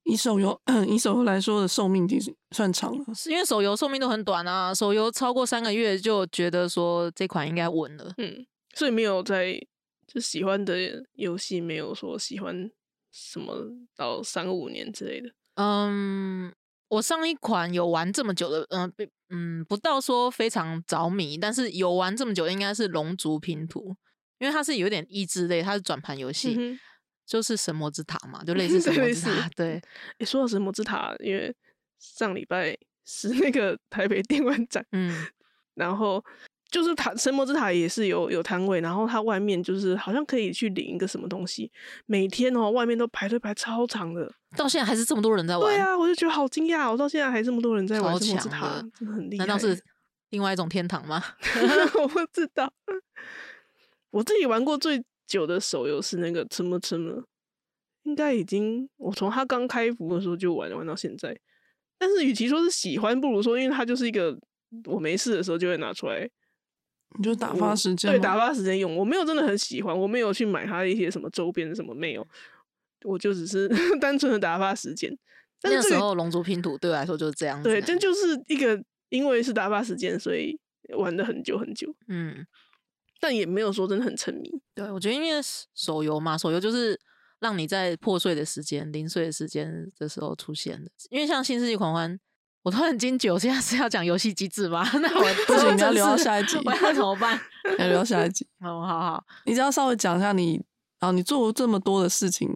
[0.04, 3.04] 以手游 以手游来说的寿命已经算长了。
[3.14, 8.12] 是因为手游寿命都很短啊，手游超过三个月就觉得说这款应该稳了。
[8.18, 9.58] 嗯，所以没有在
[10.06, 10.76] 就喜欢的
[11.14, 12.70] 游戏没有说喜欢
[13.10, 15.30] 什么到三五年之类的。
[15.54, 16.52] 嗯，
[16.88, 23.80] 我上一款有玩这么久的，嗯、呃嗯，不到说非常着迷，但是有玩这么久，应该是《龙族拼图》，
[24.38, 26.78] 因为它是有点益智类，它是转盘游戏，嗯
[27.26, 29.50] 就是神魔之塔嘛，就类似 神魔类之塔似。
[29.56, 29.82] 对，
[30.20, 31.52] 你说到神魔之塔，因为
[31.98, 35.26] 上礼拜是那个台北电玩展，嗯，
[35.74, 36.24] 然后
[36.76, 41.72] 就是塔神魔之塔也是有有摊位，然后它外面就是好像可以去领一个什么东西，
[42.04, 44.30] 每天哦外面都排队排超长的。
[44.58, 49.46] 到现在还是这么多人在玩，对啊，我就觉得好惊讶，我到现在还这么多人在玩超神魔之塔的，真的很厉害。
[49.46, 49.82] 难道是
[50.28, 51.24] 另外一种天堂吗？
[51.98, 52.70] 我不知道。
[54.12, 57.22] 我自己玩过最久的手游是那个《什么什么》，
[58.02, 61.34] 应该已经我从它刚开服的时候就玩玩到现在。
[61.96, 64.38] 但是与其说是喜欢，不如说因为它就是一个
[64.84, 66.28] 我没事的时候就会拿出来
[67.16, 68.96] 你就打发时间，对，打发时间用。
[68.96, 72.26] 我没有真的很喜欢，我没有去买它的一些什么周边什么没有，
[73.04, 73.68] 我就只是
[74.00, 75.16] 单纯的打发时间。
[75.60, 77.68] 但那时候龙族拼图对我来说就是这样子。
[77.68, 80.58] 对，这就是一个因为是打发时间，所以
[80.96, 82.46] 玩的很久很久，嗯，
[83.20, 84.50] 但也没有说真的很沉迷。
[84.74, 87.00] 对，我觉得因为手手游嘛，手游就是
[87.40, 90.90] 让你在破碎的时间、零碎的时间的时候出现的。
[91.08, 92.12] 因为像《新世纪狂欢》，
[92.66, 94.82] 我突然惊觉，现在是要讲游戏机制吗？
[94.98, 97.40] 那我不行，你要正留到下一集， 我要怎么办？
[97.78, 98.44] 要留到下一集。
[98.58, 100.60] 哦，好好，你只要稍微讲一下你，
[100.98, 102.52] 啊，你做了这么多的事情，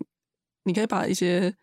[0.64, 1.54] 你可以把一些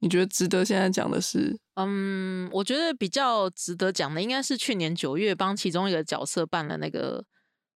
[0.00, 7.24] 你觉得值得现在讲的事，嗯，我觉得比较值得讲的，应该是去年九月帮其中一个角色办了那个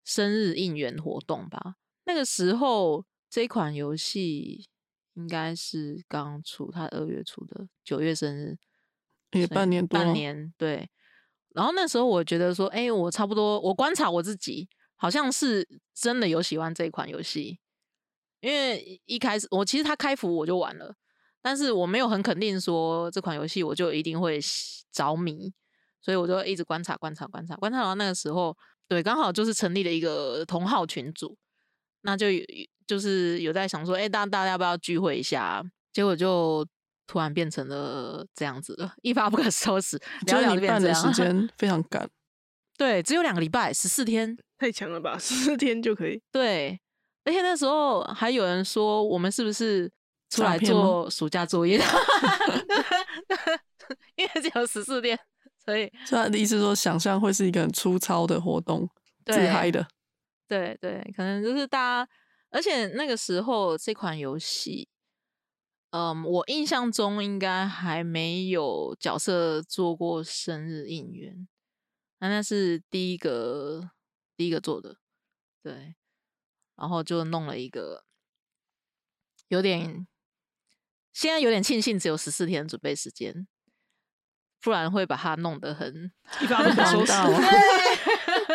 [0.05, 1.77] 生日应援活动吧。
[2.07, 4.67] 那个时候，这款游戏
[5.15, 8.59] 应该是刚出，它二月出的，九月生日，
[9.33, 10.89] 也半年多了半年对。
[11.55, 17.59] 然后那时候我觉得说，哎、我差不多，我观察我自己，好像是真的有喜欢这一款游戏，
[18.41, 20.95] 因为一开始我其实它开服我就玩了，
[21.43, 24.39] 但是我没有很肯定说这款游戏我就一定会
[24.93, 25.53] 着迷，
[26.01, 31.37] 所以我就一直观察观察观察观察到那个时候，对，刚好就是成立了一个同号群组，
[32.03, 32.45] 那就有
[32.87, 35.63] 就是有在想说，哎、大大家要不要聚会一下啊？
[35.93, 36.65] 结果就
[37.09, 42.09] 突然变成了这样子了，一发不可收拾，聊觉得你聊就变这样办的时间非常赶，
[42.77, 46.23] 对，只有两个礼拜，十四天，太强了吧，十四天就可以。
[46.31, 46.79] 对，
[47.25, 49.91] 而且那时候还有人说我们是不是
[50.31, 51.81] 出来做暑假作业？
[54.17, 55.19] 因为只有十四天，
[55.65, 58.87] 所以所以他的意思是说，想象会是一个很粗糙的活动，
[59.25, 59.87] 自对嗨的。
[60.47, 62.11] 对对，可能就是大家，
[62.51, 64.89] 而且那个时候这款游戏，
[65.91, 71.49] 嗯，我印象中应该还没有角色做过生日应援，
[72.19, 73.91] 那那是第一个
[74.37, 74.99] 第一个做的，
[75.63, 75.95] 对，
[76.77, 78.05] 然后就弄了一个
[79.49, 80.07] 有点，
[81.13, 83.49] 现在有点庆幸只有十四天准备时间，
[84.61, 87.13] 不然会把它弄得很一发不可收拾。
[87.13, 87.41] 到啊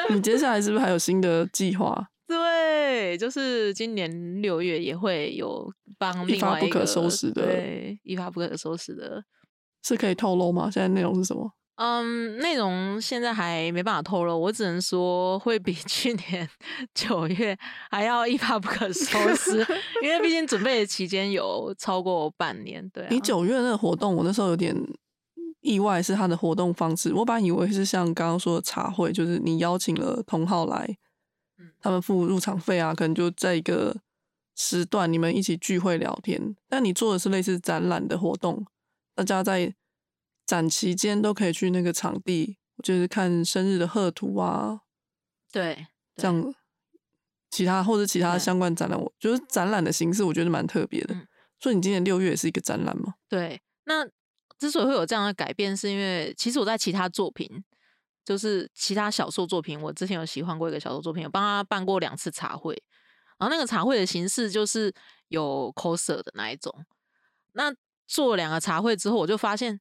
[0.13, 2.11] 你接下来是不是还有新的计划？
[2.27, 5.73] 对，就是今年六月也会有
[6.11, 9.23] 帮一发不可收拾的对，一发不可收拾的。
[9.81, 10.69] 是可以透露吗？
[10.69, 11.51] 现在内容是什么？
[11.75, 16.47] 嗯，内容现在还没办法透露，我只能说会比 去年
[16.93, 17.57] 九月
[17.89, 19.65] 还要一发不可收拾，
[20.03, 22.87] 因为毕竟准备的期间有超过半年。
[22.89, 24.75] 对、啊，你九月那个活动，我那时候有点
[25.61, 27.13] 意外，是他的活动方式。
[27.13, 30.97] 我本来以为是像刚刚说的茶会，就是你邀请了同号来，
[31.57, 33.95] 嗯他们付入场费啊，可能就在一个
[34.55, 36.55] 时段你们一起聚会聊天。
[36.67, 38.65] 但你做的是类似展览的活动，
[39.15, 39.73] 大家在
[40.45, 44.81] 展期间都可以去那个场地，就是看生日的贺图啊，
[45.51, 46.53] 对这样
[47.49, 51.15] 其他或者其他相关展览，我觉得展览的形式，我觉得蛮特别的。
[51.15, 51.27] 嗯
[51.59, 53.13] 所以你今年六月也是一个展览吗？
[53.29, 54.05] 对，那
[54.59, 57.49] 之所以会有这样的改变，是因为其实我在其他作品，
[58.25, 62.83] 就是其他小说作品，我之前有喜欢过一个小说作品，我帮他办过两次茶会，
[63.43, 64.89] 然后那个茶会的形式就是
[65.27, 66.73] 有 coser 的那一种。
[67.51, 67.73] 那
[68.07, 69.77] 做了两个茶会之后，我就发现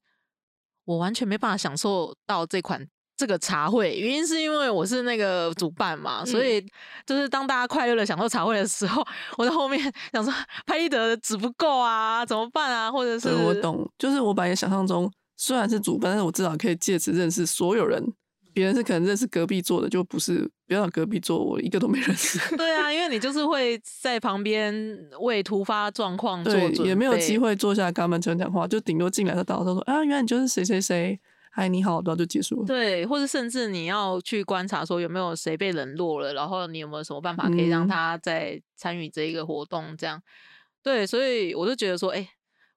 [0.85, 2.85] 我完全没办法享受到这款
[3.17, 6.67] 这个茶会，原因是因为我是那个主办嘛，所嗯以
[7.07, 9.07] 就是当大家快乐的享受茶会的时候，
[9.39, 9.81] 我在后面
[10.13, 10.35] 想说
[10.67, 12.91] 拍立得纸不够啊，怎么办啊？
[12.91, 18.13] 或者是对，我懂，就是我本来想象中虽然是主办，但是我至少可以借此认识所有人。
[18.53, 22.39] 别人是可能认识隔壁坐的，就不是不要讲隔壁坐，我一个都没认识。
[22.57, 31.19] 对啊，因为你就是会在旁边为突发状况做对，准备，也没有机会坐下来跟他们讲讲话，就顶多进来的大家都说啊，原来你就是谁谁谁，
[31.51, 32.67] 嗨，你好，然后就结束了。
[32.67, 40.23] 对，或者甚至你要去观察说有没有谁被冷落了，然后你有没有什么办法可以让嗯他再参与这一个活动，这样。
[40.83, 42.29] 对，所以我就觉得说，哎、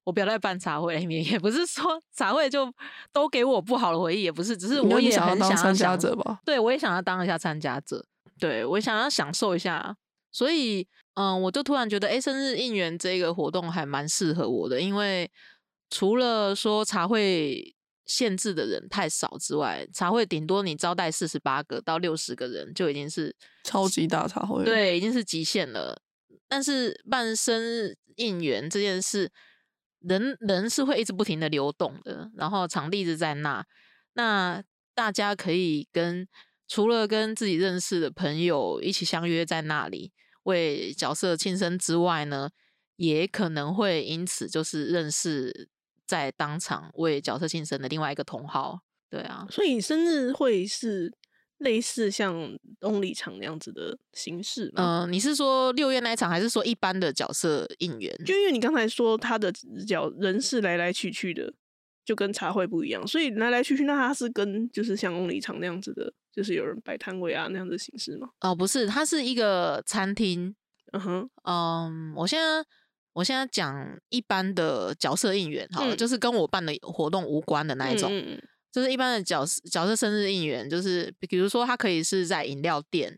[0.05, 2.71] 我不要再办茶会 里面也不是说茶会就
[3.11, 6.39] 都给我不好的回忆，也不是，只是我也想要当参加者吧？
[6.45, 8.05] 对，我也想要当一下参加者，
[8.39, 9.97] 对我想要享受一下，
[10.31, 15.29] 所以嗯，我就突然觉得，哎，生日应援这个活动还蛮适合我的，因为
[15.89, 17.73] 除了说茶会
[18.05, 25.99] 限制的人太少之外，茶会顶多你招待四十八个到六十个人就已经是超级大茶会，，对，已经是极限了。
[26.47, 29.31] 但是办生日应援这件事，
[30.07, 33.65] 人人是会一直不停的流动的，然后场地一直在那，
[34.13, 34.63] 那
[34.93, 36.27] 大家可以跟
[36.67, 40.11] 除了跟自己认识的朋友一起相约在那里
[40.43, 42.49] 为角色庆生之外呢，
[42.95, 45.69] 也可能会因此就是认识
[46.05, 48.79] 在当场为角色庆生的另外一个同好。
[49.09, 51.13] 对啊，所以生日会是
[51.59, 55.05] 类似像翁礼场那样子的形式吗？
[55.05, 58.13] 嗯、你是说六月那一场，还是说一般的角色应援？
[58.25, 59.51] 就因为你刚才说他的
[59.87, 61.53] 角人是来来去去的，
[62.03, 68.29] 就跟茶会不一样，所以来来去去，那他是跟就是像翁礼场那样子的，就是有人摆摊位啊那样的形式吗？
[68.41, 70.55] 哦，不是，它是一个餐厅。
[70.91, 72.63] 嗯哼，嗯，我现在
[73.13, 78.09] 我现在讲一般的角色应援，好了，嗯就是跟我办的活动无关的那一种，
[78.75, 83.17] 就是一般的角色角色生日应援，就是比如说它可以是在饮料店，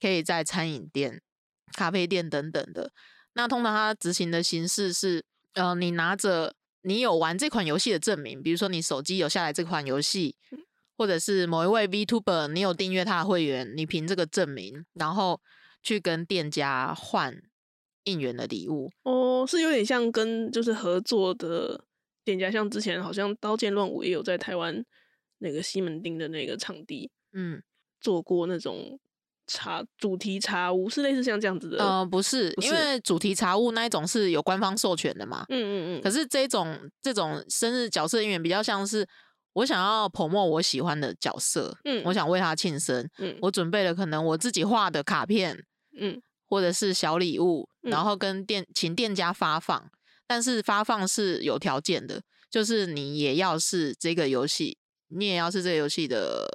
[0.00, 1.20] 可以在餐饮店、
[1.72, 2.92] 咖啡店等等的。
[3.32, 10.36] 那通常它执行的形式是，呃，你拿着你有玩这款游戏的证明，比如说你手机有下载这款游戏，
[10.96, 15.40] 或者是某一位 VTuber 你有订阅他的会员，你凭这个证明，然后
[15.82, 17.42] 去跟店家换
[18.04, 18.92] 应援的礼物。
[19.02, 21.86] 哦，是有点像跟就是合作的
[22.24, 24.84] 店家，像之前好像《刀剑乱舞》也有在台湾
[25.38, 27.62] 那个西门町的那个场地嗯，
[28.00, 28.98] 做过那种
[29.46, 31.84] 茶主题茶屋，是类似像这样子的。
[31.84, 35.44] 呃，不是，不是因为主题茶屋那一种是有官方授权的嘛。
[35.48, 39.06] 嗯嗯嗯，可是这种这种生日角色应援比较像是
[39.54, 45.64] 我想要 promote 我喜欢的角色，嗯我想为他庆生，嗯我准备了可能我自己画的卡片
[45.98, 49.90] 嗯或者是小礼物，嗯然后跟店请店家发放，
[50.32, 56.48] 但是发放是有条件的，就是你也要是这个游戏，你也要是这个游戏的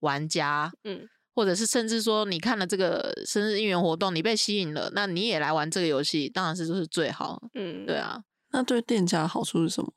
[0.00, 7.40] 玩家，嗯或者是甚至说你看了这个生日应援活动，你被吸引了，那你也来玩这个游戏，当然是就是最好。
[7.54, 9.90] 嗯，对啊，那对店家的好处是什么？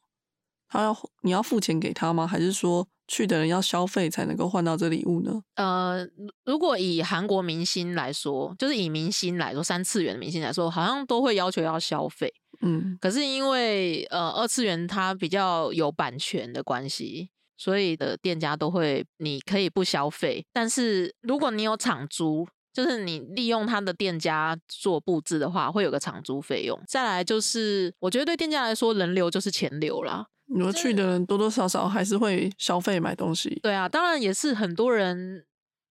[0.70, 2.26] 他要你要付钱给他吗？
[2.26, 5.42] 还是说去的人要消费才能够换到这礼物呢？
[5.56, 6.04] 呃，
[6.44, 12.34] 如如果以韩国明星来说，就是以明星来说，三次元的明星来说，好像都会要求要消费。
[12.62, 22.48] 嗯，可是因为呃二次元它比较有版权的关系，所以的店家都会你可以不消费，但是如果你有场租。
[22.74, 26.80] 就是你利用他的店家做布置的话，会有个场租费用。
[26.88, 30.28] 再来就是，我觉得对店家来说，人流就是钱流啦。
[30.48, 33.60] 你说去的人多多少少还是会消费买东西。
[33.62, 35.46] 对啊，当然也是很多人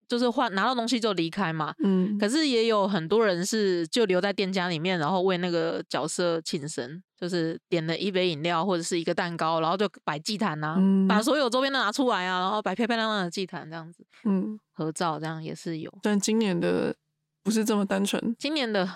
[0.09, 1.75] 就是换拿到东西就离开嘛。
[1.83, 15.93] 嗯，可是也有很多人是就留在店家里面，然后为那个角色庆生，就是点了一杯饮料或者是一个蛋糕，然后就摆祭坛啊，嗯把所有周边都拿出来啊，然后摆漂漂亮亮的祭坛这样子嗯，合照，这样也是有。
[16.03, 16.95] 但今年的
[17.43, 18.89] 不是这么单纯，今年的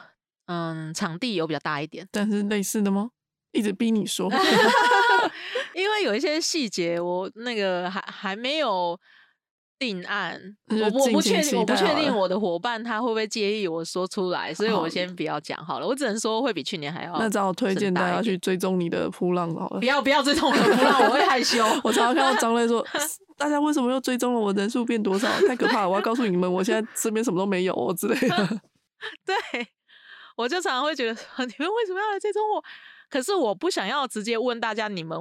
[0.47, 3.11] 嗯场地有比较大一点，但是类似的吗？
[3.53, 4.31] 一直逼你说，
[5.75, 8.99] 因为有一些细节我那个还还没有。
[9.81, 15.87] 定案，我不我不确定，我不确定我的伙伴他会不会介意我说出来，所以我先不要讲好了。
[15.87, 17.19] 我只能说会比去年还要。
[17.19, 19.87] 那只好推荐大家去追踪你的扑浪好了不。
[19.87, 21.65] 要不要追踪我的扑浪我会害羞。
[21.83, 22.87] 我常常看到张磊说：
[23.39, 24.53] “大家为什么又追踪了我？
[24.53, 25.27] 人数变多少？
[25.49, 25.89] 太可怕了！
[25.89, 28.37] 我要告诉你们，我现在身边什么都没有哦之类的。
[29.25, 29.35] 对，
[30.37, 32.63] 我就常常会觉得说你们为什么要来追踪我？
[33.09, 35.19] 可是我不想要直接问大家你们。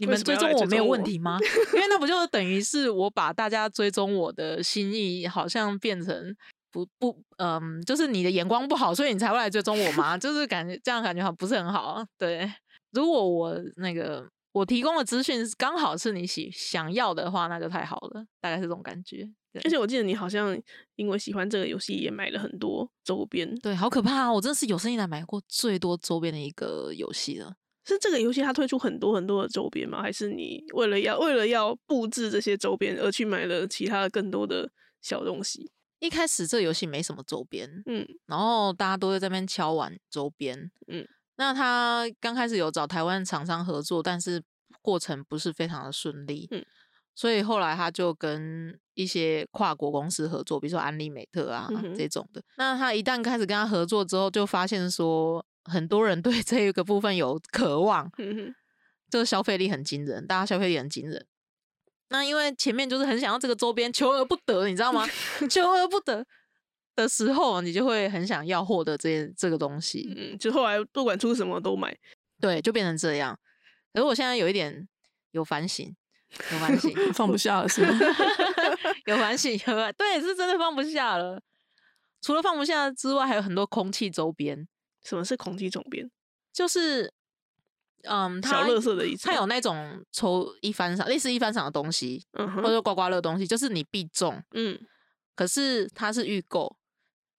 [0.00, 1.38] 你们追踪我没有问题吗？
[1.74, 6.34] 因为那不就等于是我把大家追踪我的心意，好像变成
[6.72, 10.16] 不不嗯，就是你的眼光不好，所以你才会来追踪我吗？
[10.16, 12.06] 就 是感觉这样感觉好不是很好啊。
[12.18, 12.50] 对，
[12.92, 19.28] 如果我那个我提供的资讯刚好是你喜想要的话，那就太好了，大概是这种感觉。
[19.64, 20.56] 而且我记得你好像
[20.94, 23.52] 因为喜欢这个游戏，也买了很多周边。
[23.56, 24.32] 对，好可怕啊！
[24.32, 27.52] 我真的是有生以来买过最多周边的一个游戏了。
[27.90, 30.00] 是这个游戏它推出很多很多的周边吗？
[30.00, 34.70] 还是你为了要为了要布置这些周边而去买了其他的更多的
[35.02, 35.70] 小东西？
[35.98, 44.42] 一开始这个游戏没什么周边，嗯然后大家都在这边敲碗周边，嗯，那他刚开始有找台湾厂商合作，但是
[44.80, 46.64] 过程不是非常的顺利，嗯，
[47.14, 52.42] 所以后来他就跟一些跨国公司合作，比如说安利美特啊、这种的。
[52.56, 58.54] 那他一旦开始跟他合作之后，就发现说很多人对这个部分有渴望，嗯哼，
[59.08, 61.24] 这个消费力很惊人，大家消费力很惊人。
[62.08, 65.06] 那因为前面就是很想要这个周边，求而不得，你知道吗？
[65.48, 66.26] 求而不得
[66.96, 71.96] 的时候，你就会很想要获得这件这个东西，嗯，就后来不管出什么都买。
[72.40, 73.38] 对，就变成这样。
[73.92, 74.88] 可是我现在有一点
[75.30, 75.94] 有反省，
[76.52, 77.98] 有反省， 放不下了是吗？
[79.06, 81.40] 有反省，有反对，是真的放不下了。
[82.22, 84.66] 除了放不下之外，还有很多空气周边，
[85.04, 86.10] 什么是空气总编？
[86.52, 87.12] 就是
[88.02, 94.78] 嗯，小它垃圾的意思他有那种抽一番赏，类似一番赏的东西，嗯哼，或者刮刮乐的东西，就是你必中，嗯。
[95.36, 96.76] 可是它是预购，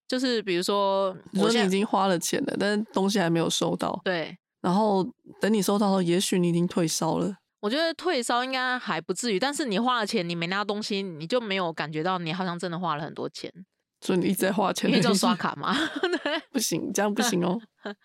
[0.07, 5.07] 就是比如说你我说你已经花了钱了，但是东西还没有收到，对，然后
[5.39, 7.37] 等你收到后，也许你已经退烧了。
[7.59, 13.53] 我觉得退烧应该还不至于，但是你花了钱，你没拿到东西，你就没有感觉到你好像真的花了很多钱，
[14.01, 15.73] 所以你一直在花钱的意思，因为就刷卡吗。
[16.51, 17.59] 不行，这样不行哦，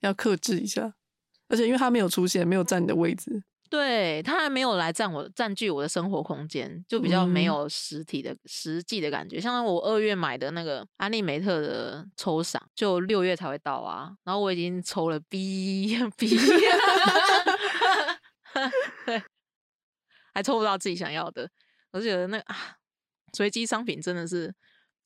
[0.00, 0.92] 要克制一下。
[1.48, 9.38] 而且因为他没有出现，没有占你的位置，对他还没有来占我占据我的生活空间，就比较没嗯有实体的、实际的感觉。
[9.40, 16.28] 像我二月买的那个安利美特的抽赏，就六月才会到啊，然后我已经抽了 B B，
[19.04, 19.22] 对，
[20.32, 21.48] 还抽不到自己想要的，
[21.92, 22.56] 我就觉得那个啊，
[23.34, 24.52] 随机商品真的是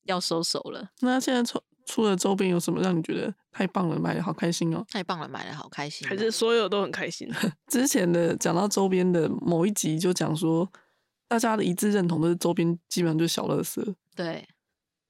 [0.09, 4.85] 要收手了，那现在出出了周边有什么让你觉得太棒了，买的好开心哦？
[4.91, 7.31] 太棒了，买的好开心哦，还是所有都很开心。
[7.69, 10.69] 之前的讲到周边的某一集就讲说，
[11.29, 13.95] 大家的一致认同都是周边基本上就是小乐色。
[14.15, 14.47] 对。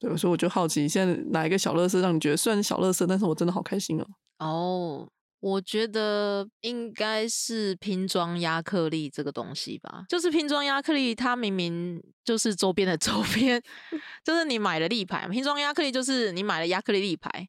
[0.00, 4.06] 对，所以我就好奇，现在哪一个小乐色让你觉得虽然小乐色，但是我真的好开心哦？
[4.38, 5.08] 哦，
[5.40, 10.04] 我觉得应该是拼装亚克力这个东西吧。
[10.08, 13.62] 就是拼装亚克力，它明明就是周边的周边，
[14.24, 17.48] 就是你买了立牌，拼装亚克力就是你买了亚克力立牌，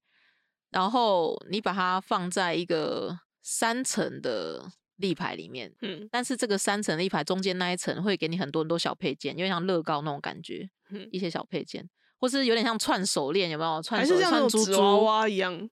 [0.70, 13.82] 然后你把它放在一个三层的立牌里面，嗯但是这个三层立牌中间那一层会给你很多很多小配件，有点像乐高那种感觉，嗯，一些小配件，或是有点像串手链，有没有？
[13.82, 15.68] 串手串珠珠娃一样。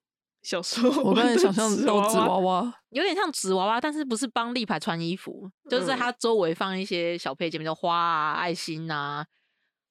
[0.47, 9.25] 小时候我刚才想象到纸娃娃，有点像纸娃娃，但是不是帮立牌穿衣服，就是在嗯它周围放一些小配件，比如花啊、爱心啊、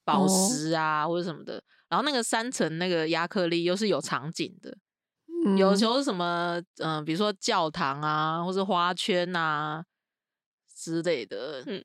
[0.03, 1.63] 宝哦石啊、或者什么的。
[1.91, 4.75] 然后那个三层那个亚克力又是有场景的，
[5.45, 9.85] 嗯有时候什么嗯、呃比如说教堂啊，或是花圈啊
[10.75, 11.63] 之类的。
[11.67, 11.85] 嗯，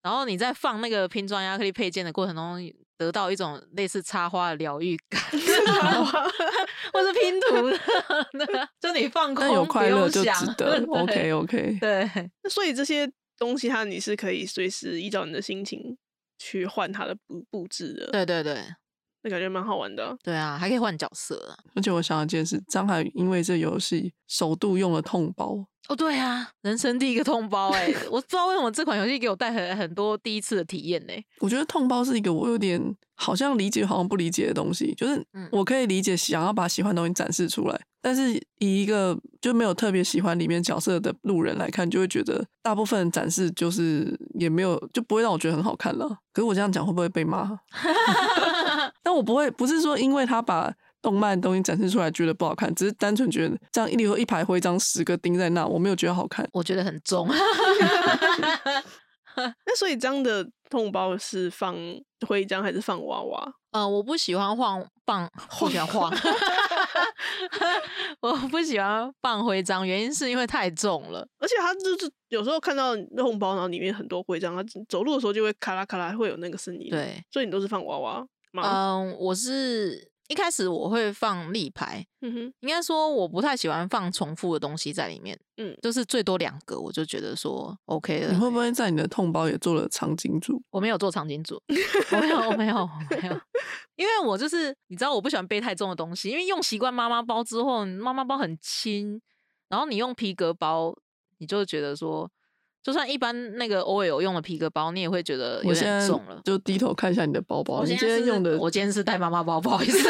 [0.00, 2.56] 然后你在放那个拼装亚克力配件的过程中，
[3.00, 5.18] 得到一种类似插花的疗愈感，
[6.92, 7.70] 或是拼图
[8.38, 10.84] 的， 就你放空，但有快乐就值得。
[10.86, 12.10] OK OK，对，
[12.44, 15.96] 那所以这些东西，它你是可以随时依照你的心情
[16.38, 18.62] 去换它的布布置的，，对对对
[19.22, 20.14] 那感觉蛮好玩的啊。
[20.22, 21.56] 对啊，还可以换角色啊。
[21.74, 25.56] 而且我想到一件事，张海因为这游戏首度用了痛包，
[25.90, 32.80] 哦，对啊，人生第一个痛包哎、 我不知道为什么这款游戏给我带来很多第一次的体验呢、我觉得痛包是一个我有点
[33.16, 34.94] 好像理解，好像不理解的东西。
[34.96, 46.06] 就是嗯我可以理解想要把喜欢的东西展示出来，但是以一个就没有特别喜欢里面角色的路人来看，就会觉得大部分展示就是也没有就不会让我觉得很好看了。
[46.32, 47.58] 可是我这样讲会不会被骂？
[49.02, 50.72] 但我不会，不是说因为他把
[51.02, 56.46] 动漫的东西展示出来觉得不好看，只是单纯觉得这样一例如一排徽章十个钉在那，我没有觉得好看。
[56.52, 57.28] 我觉得很重。
[59.36, 61.74] 那所以这样的痛包是放
[62.26, 63.52] 徽章还是放娃娃？
[63.70, 66.12] 呃，我不喜欢晃棒，不喜欢 晃，
[68.20, 71.26] 我不喜欢放徽章，原因是因为太重了。
[71.38, 78.62] 而且它就是有时候看到红包，然后里面很多徽章，它走路的时候就会咔啦咔啦会有那个声音。，对，所以你都是放娃娃吗？
[78.64, 88.32] 嗯，我是一开始我会放立牌，嗯哼，应该说我不太喜欢放重复的东西在里面，嗯就是最多两个，我就觉得说 OK 了。
[88.32, 90.62] 你会不会在你的痛包也做了场景组？
[90.70, 91.60] 我没有做场景组，
[92.12, 93.40] 我没有，我没有，我没有，
[93.96, 99.20] 因为我就是你知道，我不喜欢背太重的东西，因为用习惯妈妈包之后，妈妈包很轻，
[99.68, 100.96] 然后你用皮革包，
[101.38, 102.30] 你就会觉得说
[102.82, 106.40] 就算一般那个 OL 用的皮革包，你也会觉得有点重了。
[106.44, 110.08] 就低头看一下你的包包，你今天用的我今天是带妈妈包， 不好意思。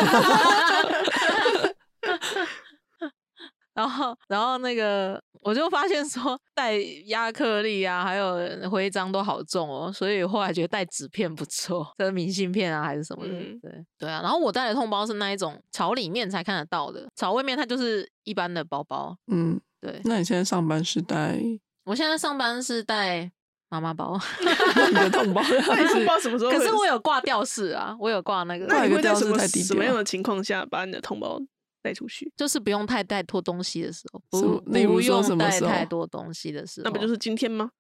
[3.74, 8.36] 然后，然后那个我就发现说带亚克力啊，还有
[8.68, 14.20] 徽章都好重哦，所以后来觉得带纸片不错，这 个明信片啊还是什么的，嗯对对啊。
[14.22, 19.16] 然后我带的痛包是那一种朝里面才看得到的，朝外面它就是一般的包包。
[19.32, 21.40] 嗯，对那你现在上班是带
[21.84, 23.30] 我现在上班是带
[23.68, 24.18] 妈妈包，
[24.88, 26.58] 你的痛包， 那你还是痛包什么时候会？
[26.58, 31.40] 可是我有挂吊饰啊，我有挂那个，那你会在什么样的情况下把你的痛包
[31.82, 32.32] 带出去？
[32.36, 37.70] 就是不用太带拖东西的时候，什么不例如说不用带太多东西的时候，那不就是今天吗？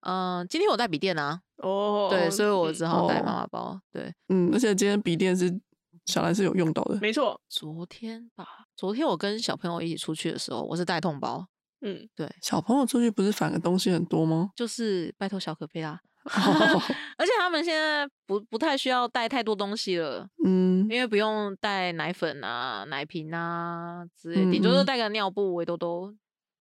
[0.00, 3.80] 嗯、今天我带笔电啊，哦，对，所以我只好带哦妈妈包。
[3.90, 5.52] 对，嗯，而且今天笔电是
[6.04, 11.44] 小兰是有用到的，没错，昨天吧，昨天我跟小朋友一起出去的时候，我是带痛包，
[11.86, 14.50] 嗯，对，小朋友出去不是反的东西很多吗？
[14.56, 16.00] 就是拜托小可贝啦。
[16.26, 16.30] 哦
[17.18, 20.84] 而且他们现在不不太需要带太多东西了，嗯。
[20.90, 24.86] 因为不用带奶粉啊、奶瓶啊之类，的顶多就嗯。
[24.86, 26.12] 带个尿布、围兜兜，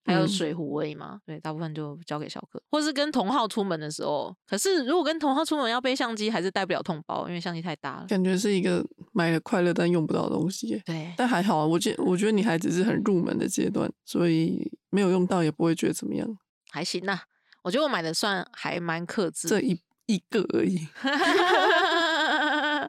[0.06, 1.20] 还有嗯水壶而已嘛。
[1.26, 4.36] 对，大部分就交给小可，或是跟同号出门的时候。
[4.47, 8.06] 可是如果跟同号出门要背相机，还是带不了痛包，因为相机太大了。
[8.08, 10.82] 感觉是一个买了快乐但用不到的东西。
[10.86, 16.28] 对，但还好啊，我觉我觉得你还只是很入门的阶段，所以没有用到也不会觉得怎么样。
[16.72, 17.20] 还行呐、
[17.64, 19.47] 我觉得我买的算还蛮克制。
[19.47, 20.88] 这一一个而已，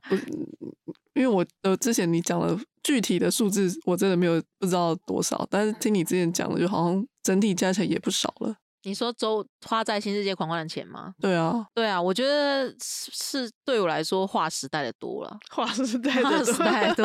[0.08, 0.16] 不
[1.14, 8.54] 因为我呃之前你讲了具体的数字，我真的没有不知道多少，但是听你之前讲的，就好像整体加起来也不少了。
[8.82, 11.12] 你说周花在新世界狂欢的钱吗？
[11.20, 17.04] 对啊，对啊，我觉得是是对我来说划时代的多了，划时代的划时代的多。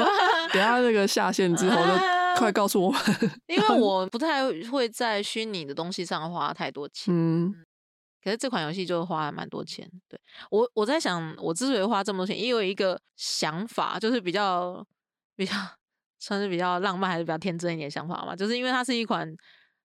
[0.54, 1.92] 等一下那个下线之后，就
[2.38, 3.02] 快告诉我们。
[3.48, 7.56] 因为 我不太会在虚拟的东西上花太多钱，嗯
[8.24, 9.90] 可是这款游戏就花了蛮多钱。
[10.08, 10.20] 对
[10.50, 14.86] 我，我在想，我之所以花这么多钱，也有一个想法，就是比较
[15.36, 15.54] 比较
[16.20, 19.36] 算是比较浪漫还是比较天真一点的想法嘛，就是因为它是一款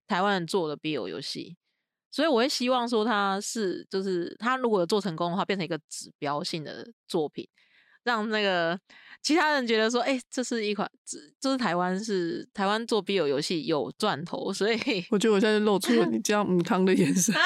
[0.07, 1.57] 台湾人做的 BL 游戏，
[2.11, 7.49] 所以我会希望说它是就是它如果有做成功的话，变成一个指标性的作品，
[8.05, 8.79] 让那个
[9.23, 14.79] 其他人觉得说，哎、这是一款，这就是台湾是台湾做 BL 游戏有赚头，所以
[15.11, 17.35] 我觉得我现在露出了你这样 母汤的眼神。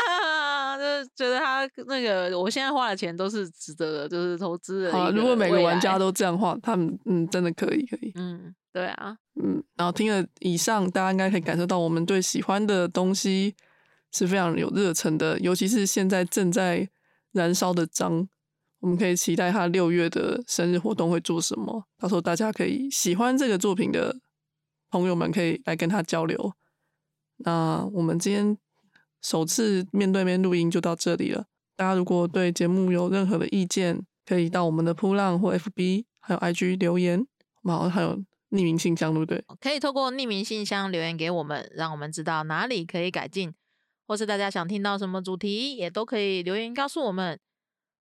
[1.17, 4.93] 觉得他那个我现在花的钱都是值得的，就是投资的。
[4.93, 8.13] 好啊，如果每个玩家，都这样话，他们嗯真的可以可以。
[8.15, 13.55] 嗯，对啊，嗯，然后听了以上，大家应该可以感受到我们对喜欢的东西
[14.13, 16.89] 是非常有热忱的，尤其是现在正在
[17.33, 18.29] 燃烧的章，
[18.81, 21.85] 我们可以期待他六月的生日活动会做什么。
[21.99, 24.17] 到时候大家可以喜欢这个作品的
[24.91, 26.53] 朋友们可以来跟他交流。
[27.43, 28.57] 那我们今天
[29.23, 31.47] 首次面对面录音就到这里了。
[31.77, 37.27] 大家如果对节目有任何的意见，可以到我们的扑浪或 FB 还有 IG 留言。
[37.63, 38.17] 我们好还有
[38.51, 39.45] 匿名信箱，对不对？
[39.61, 43.53] 可以透过匿名信箱留言给我们，让我们知道哪里可以改进，
[44.07, 47.39] 或是大家想听到什么主题，也都可以留言告诉我们。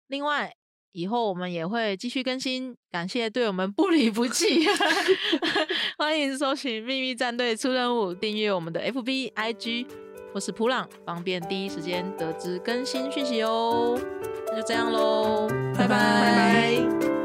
[0.08, 0.54] 另外，
[0.92, 4.66] 以后我们也会继续更新，感谢对我们不离不弃。
[5.98, 9.86] 欢迎搜寻“秘密战队出任务”，订阅我们的 FB、IG
[10.40, 14.00] 是普朗方便第一时间得知更新讯息哦。
[14.48, 17.19] 那就这样喽拜拜。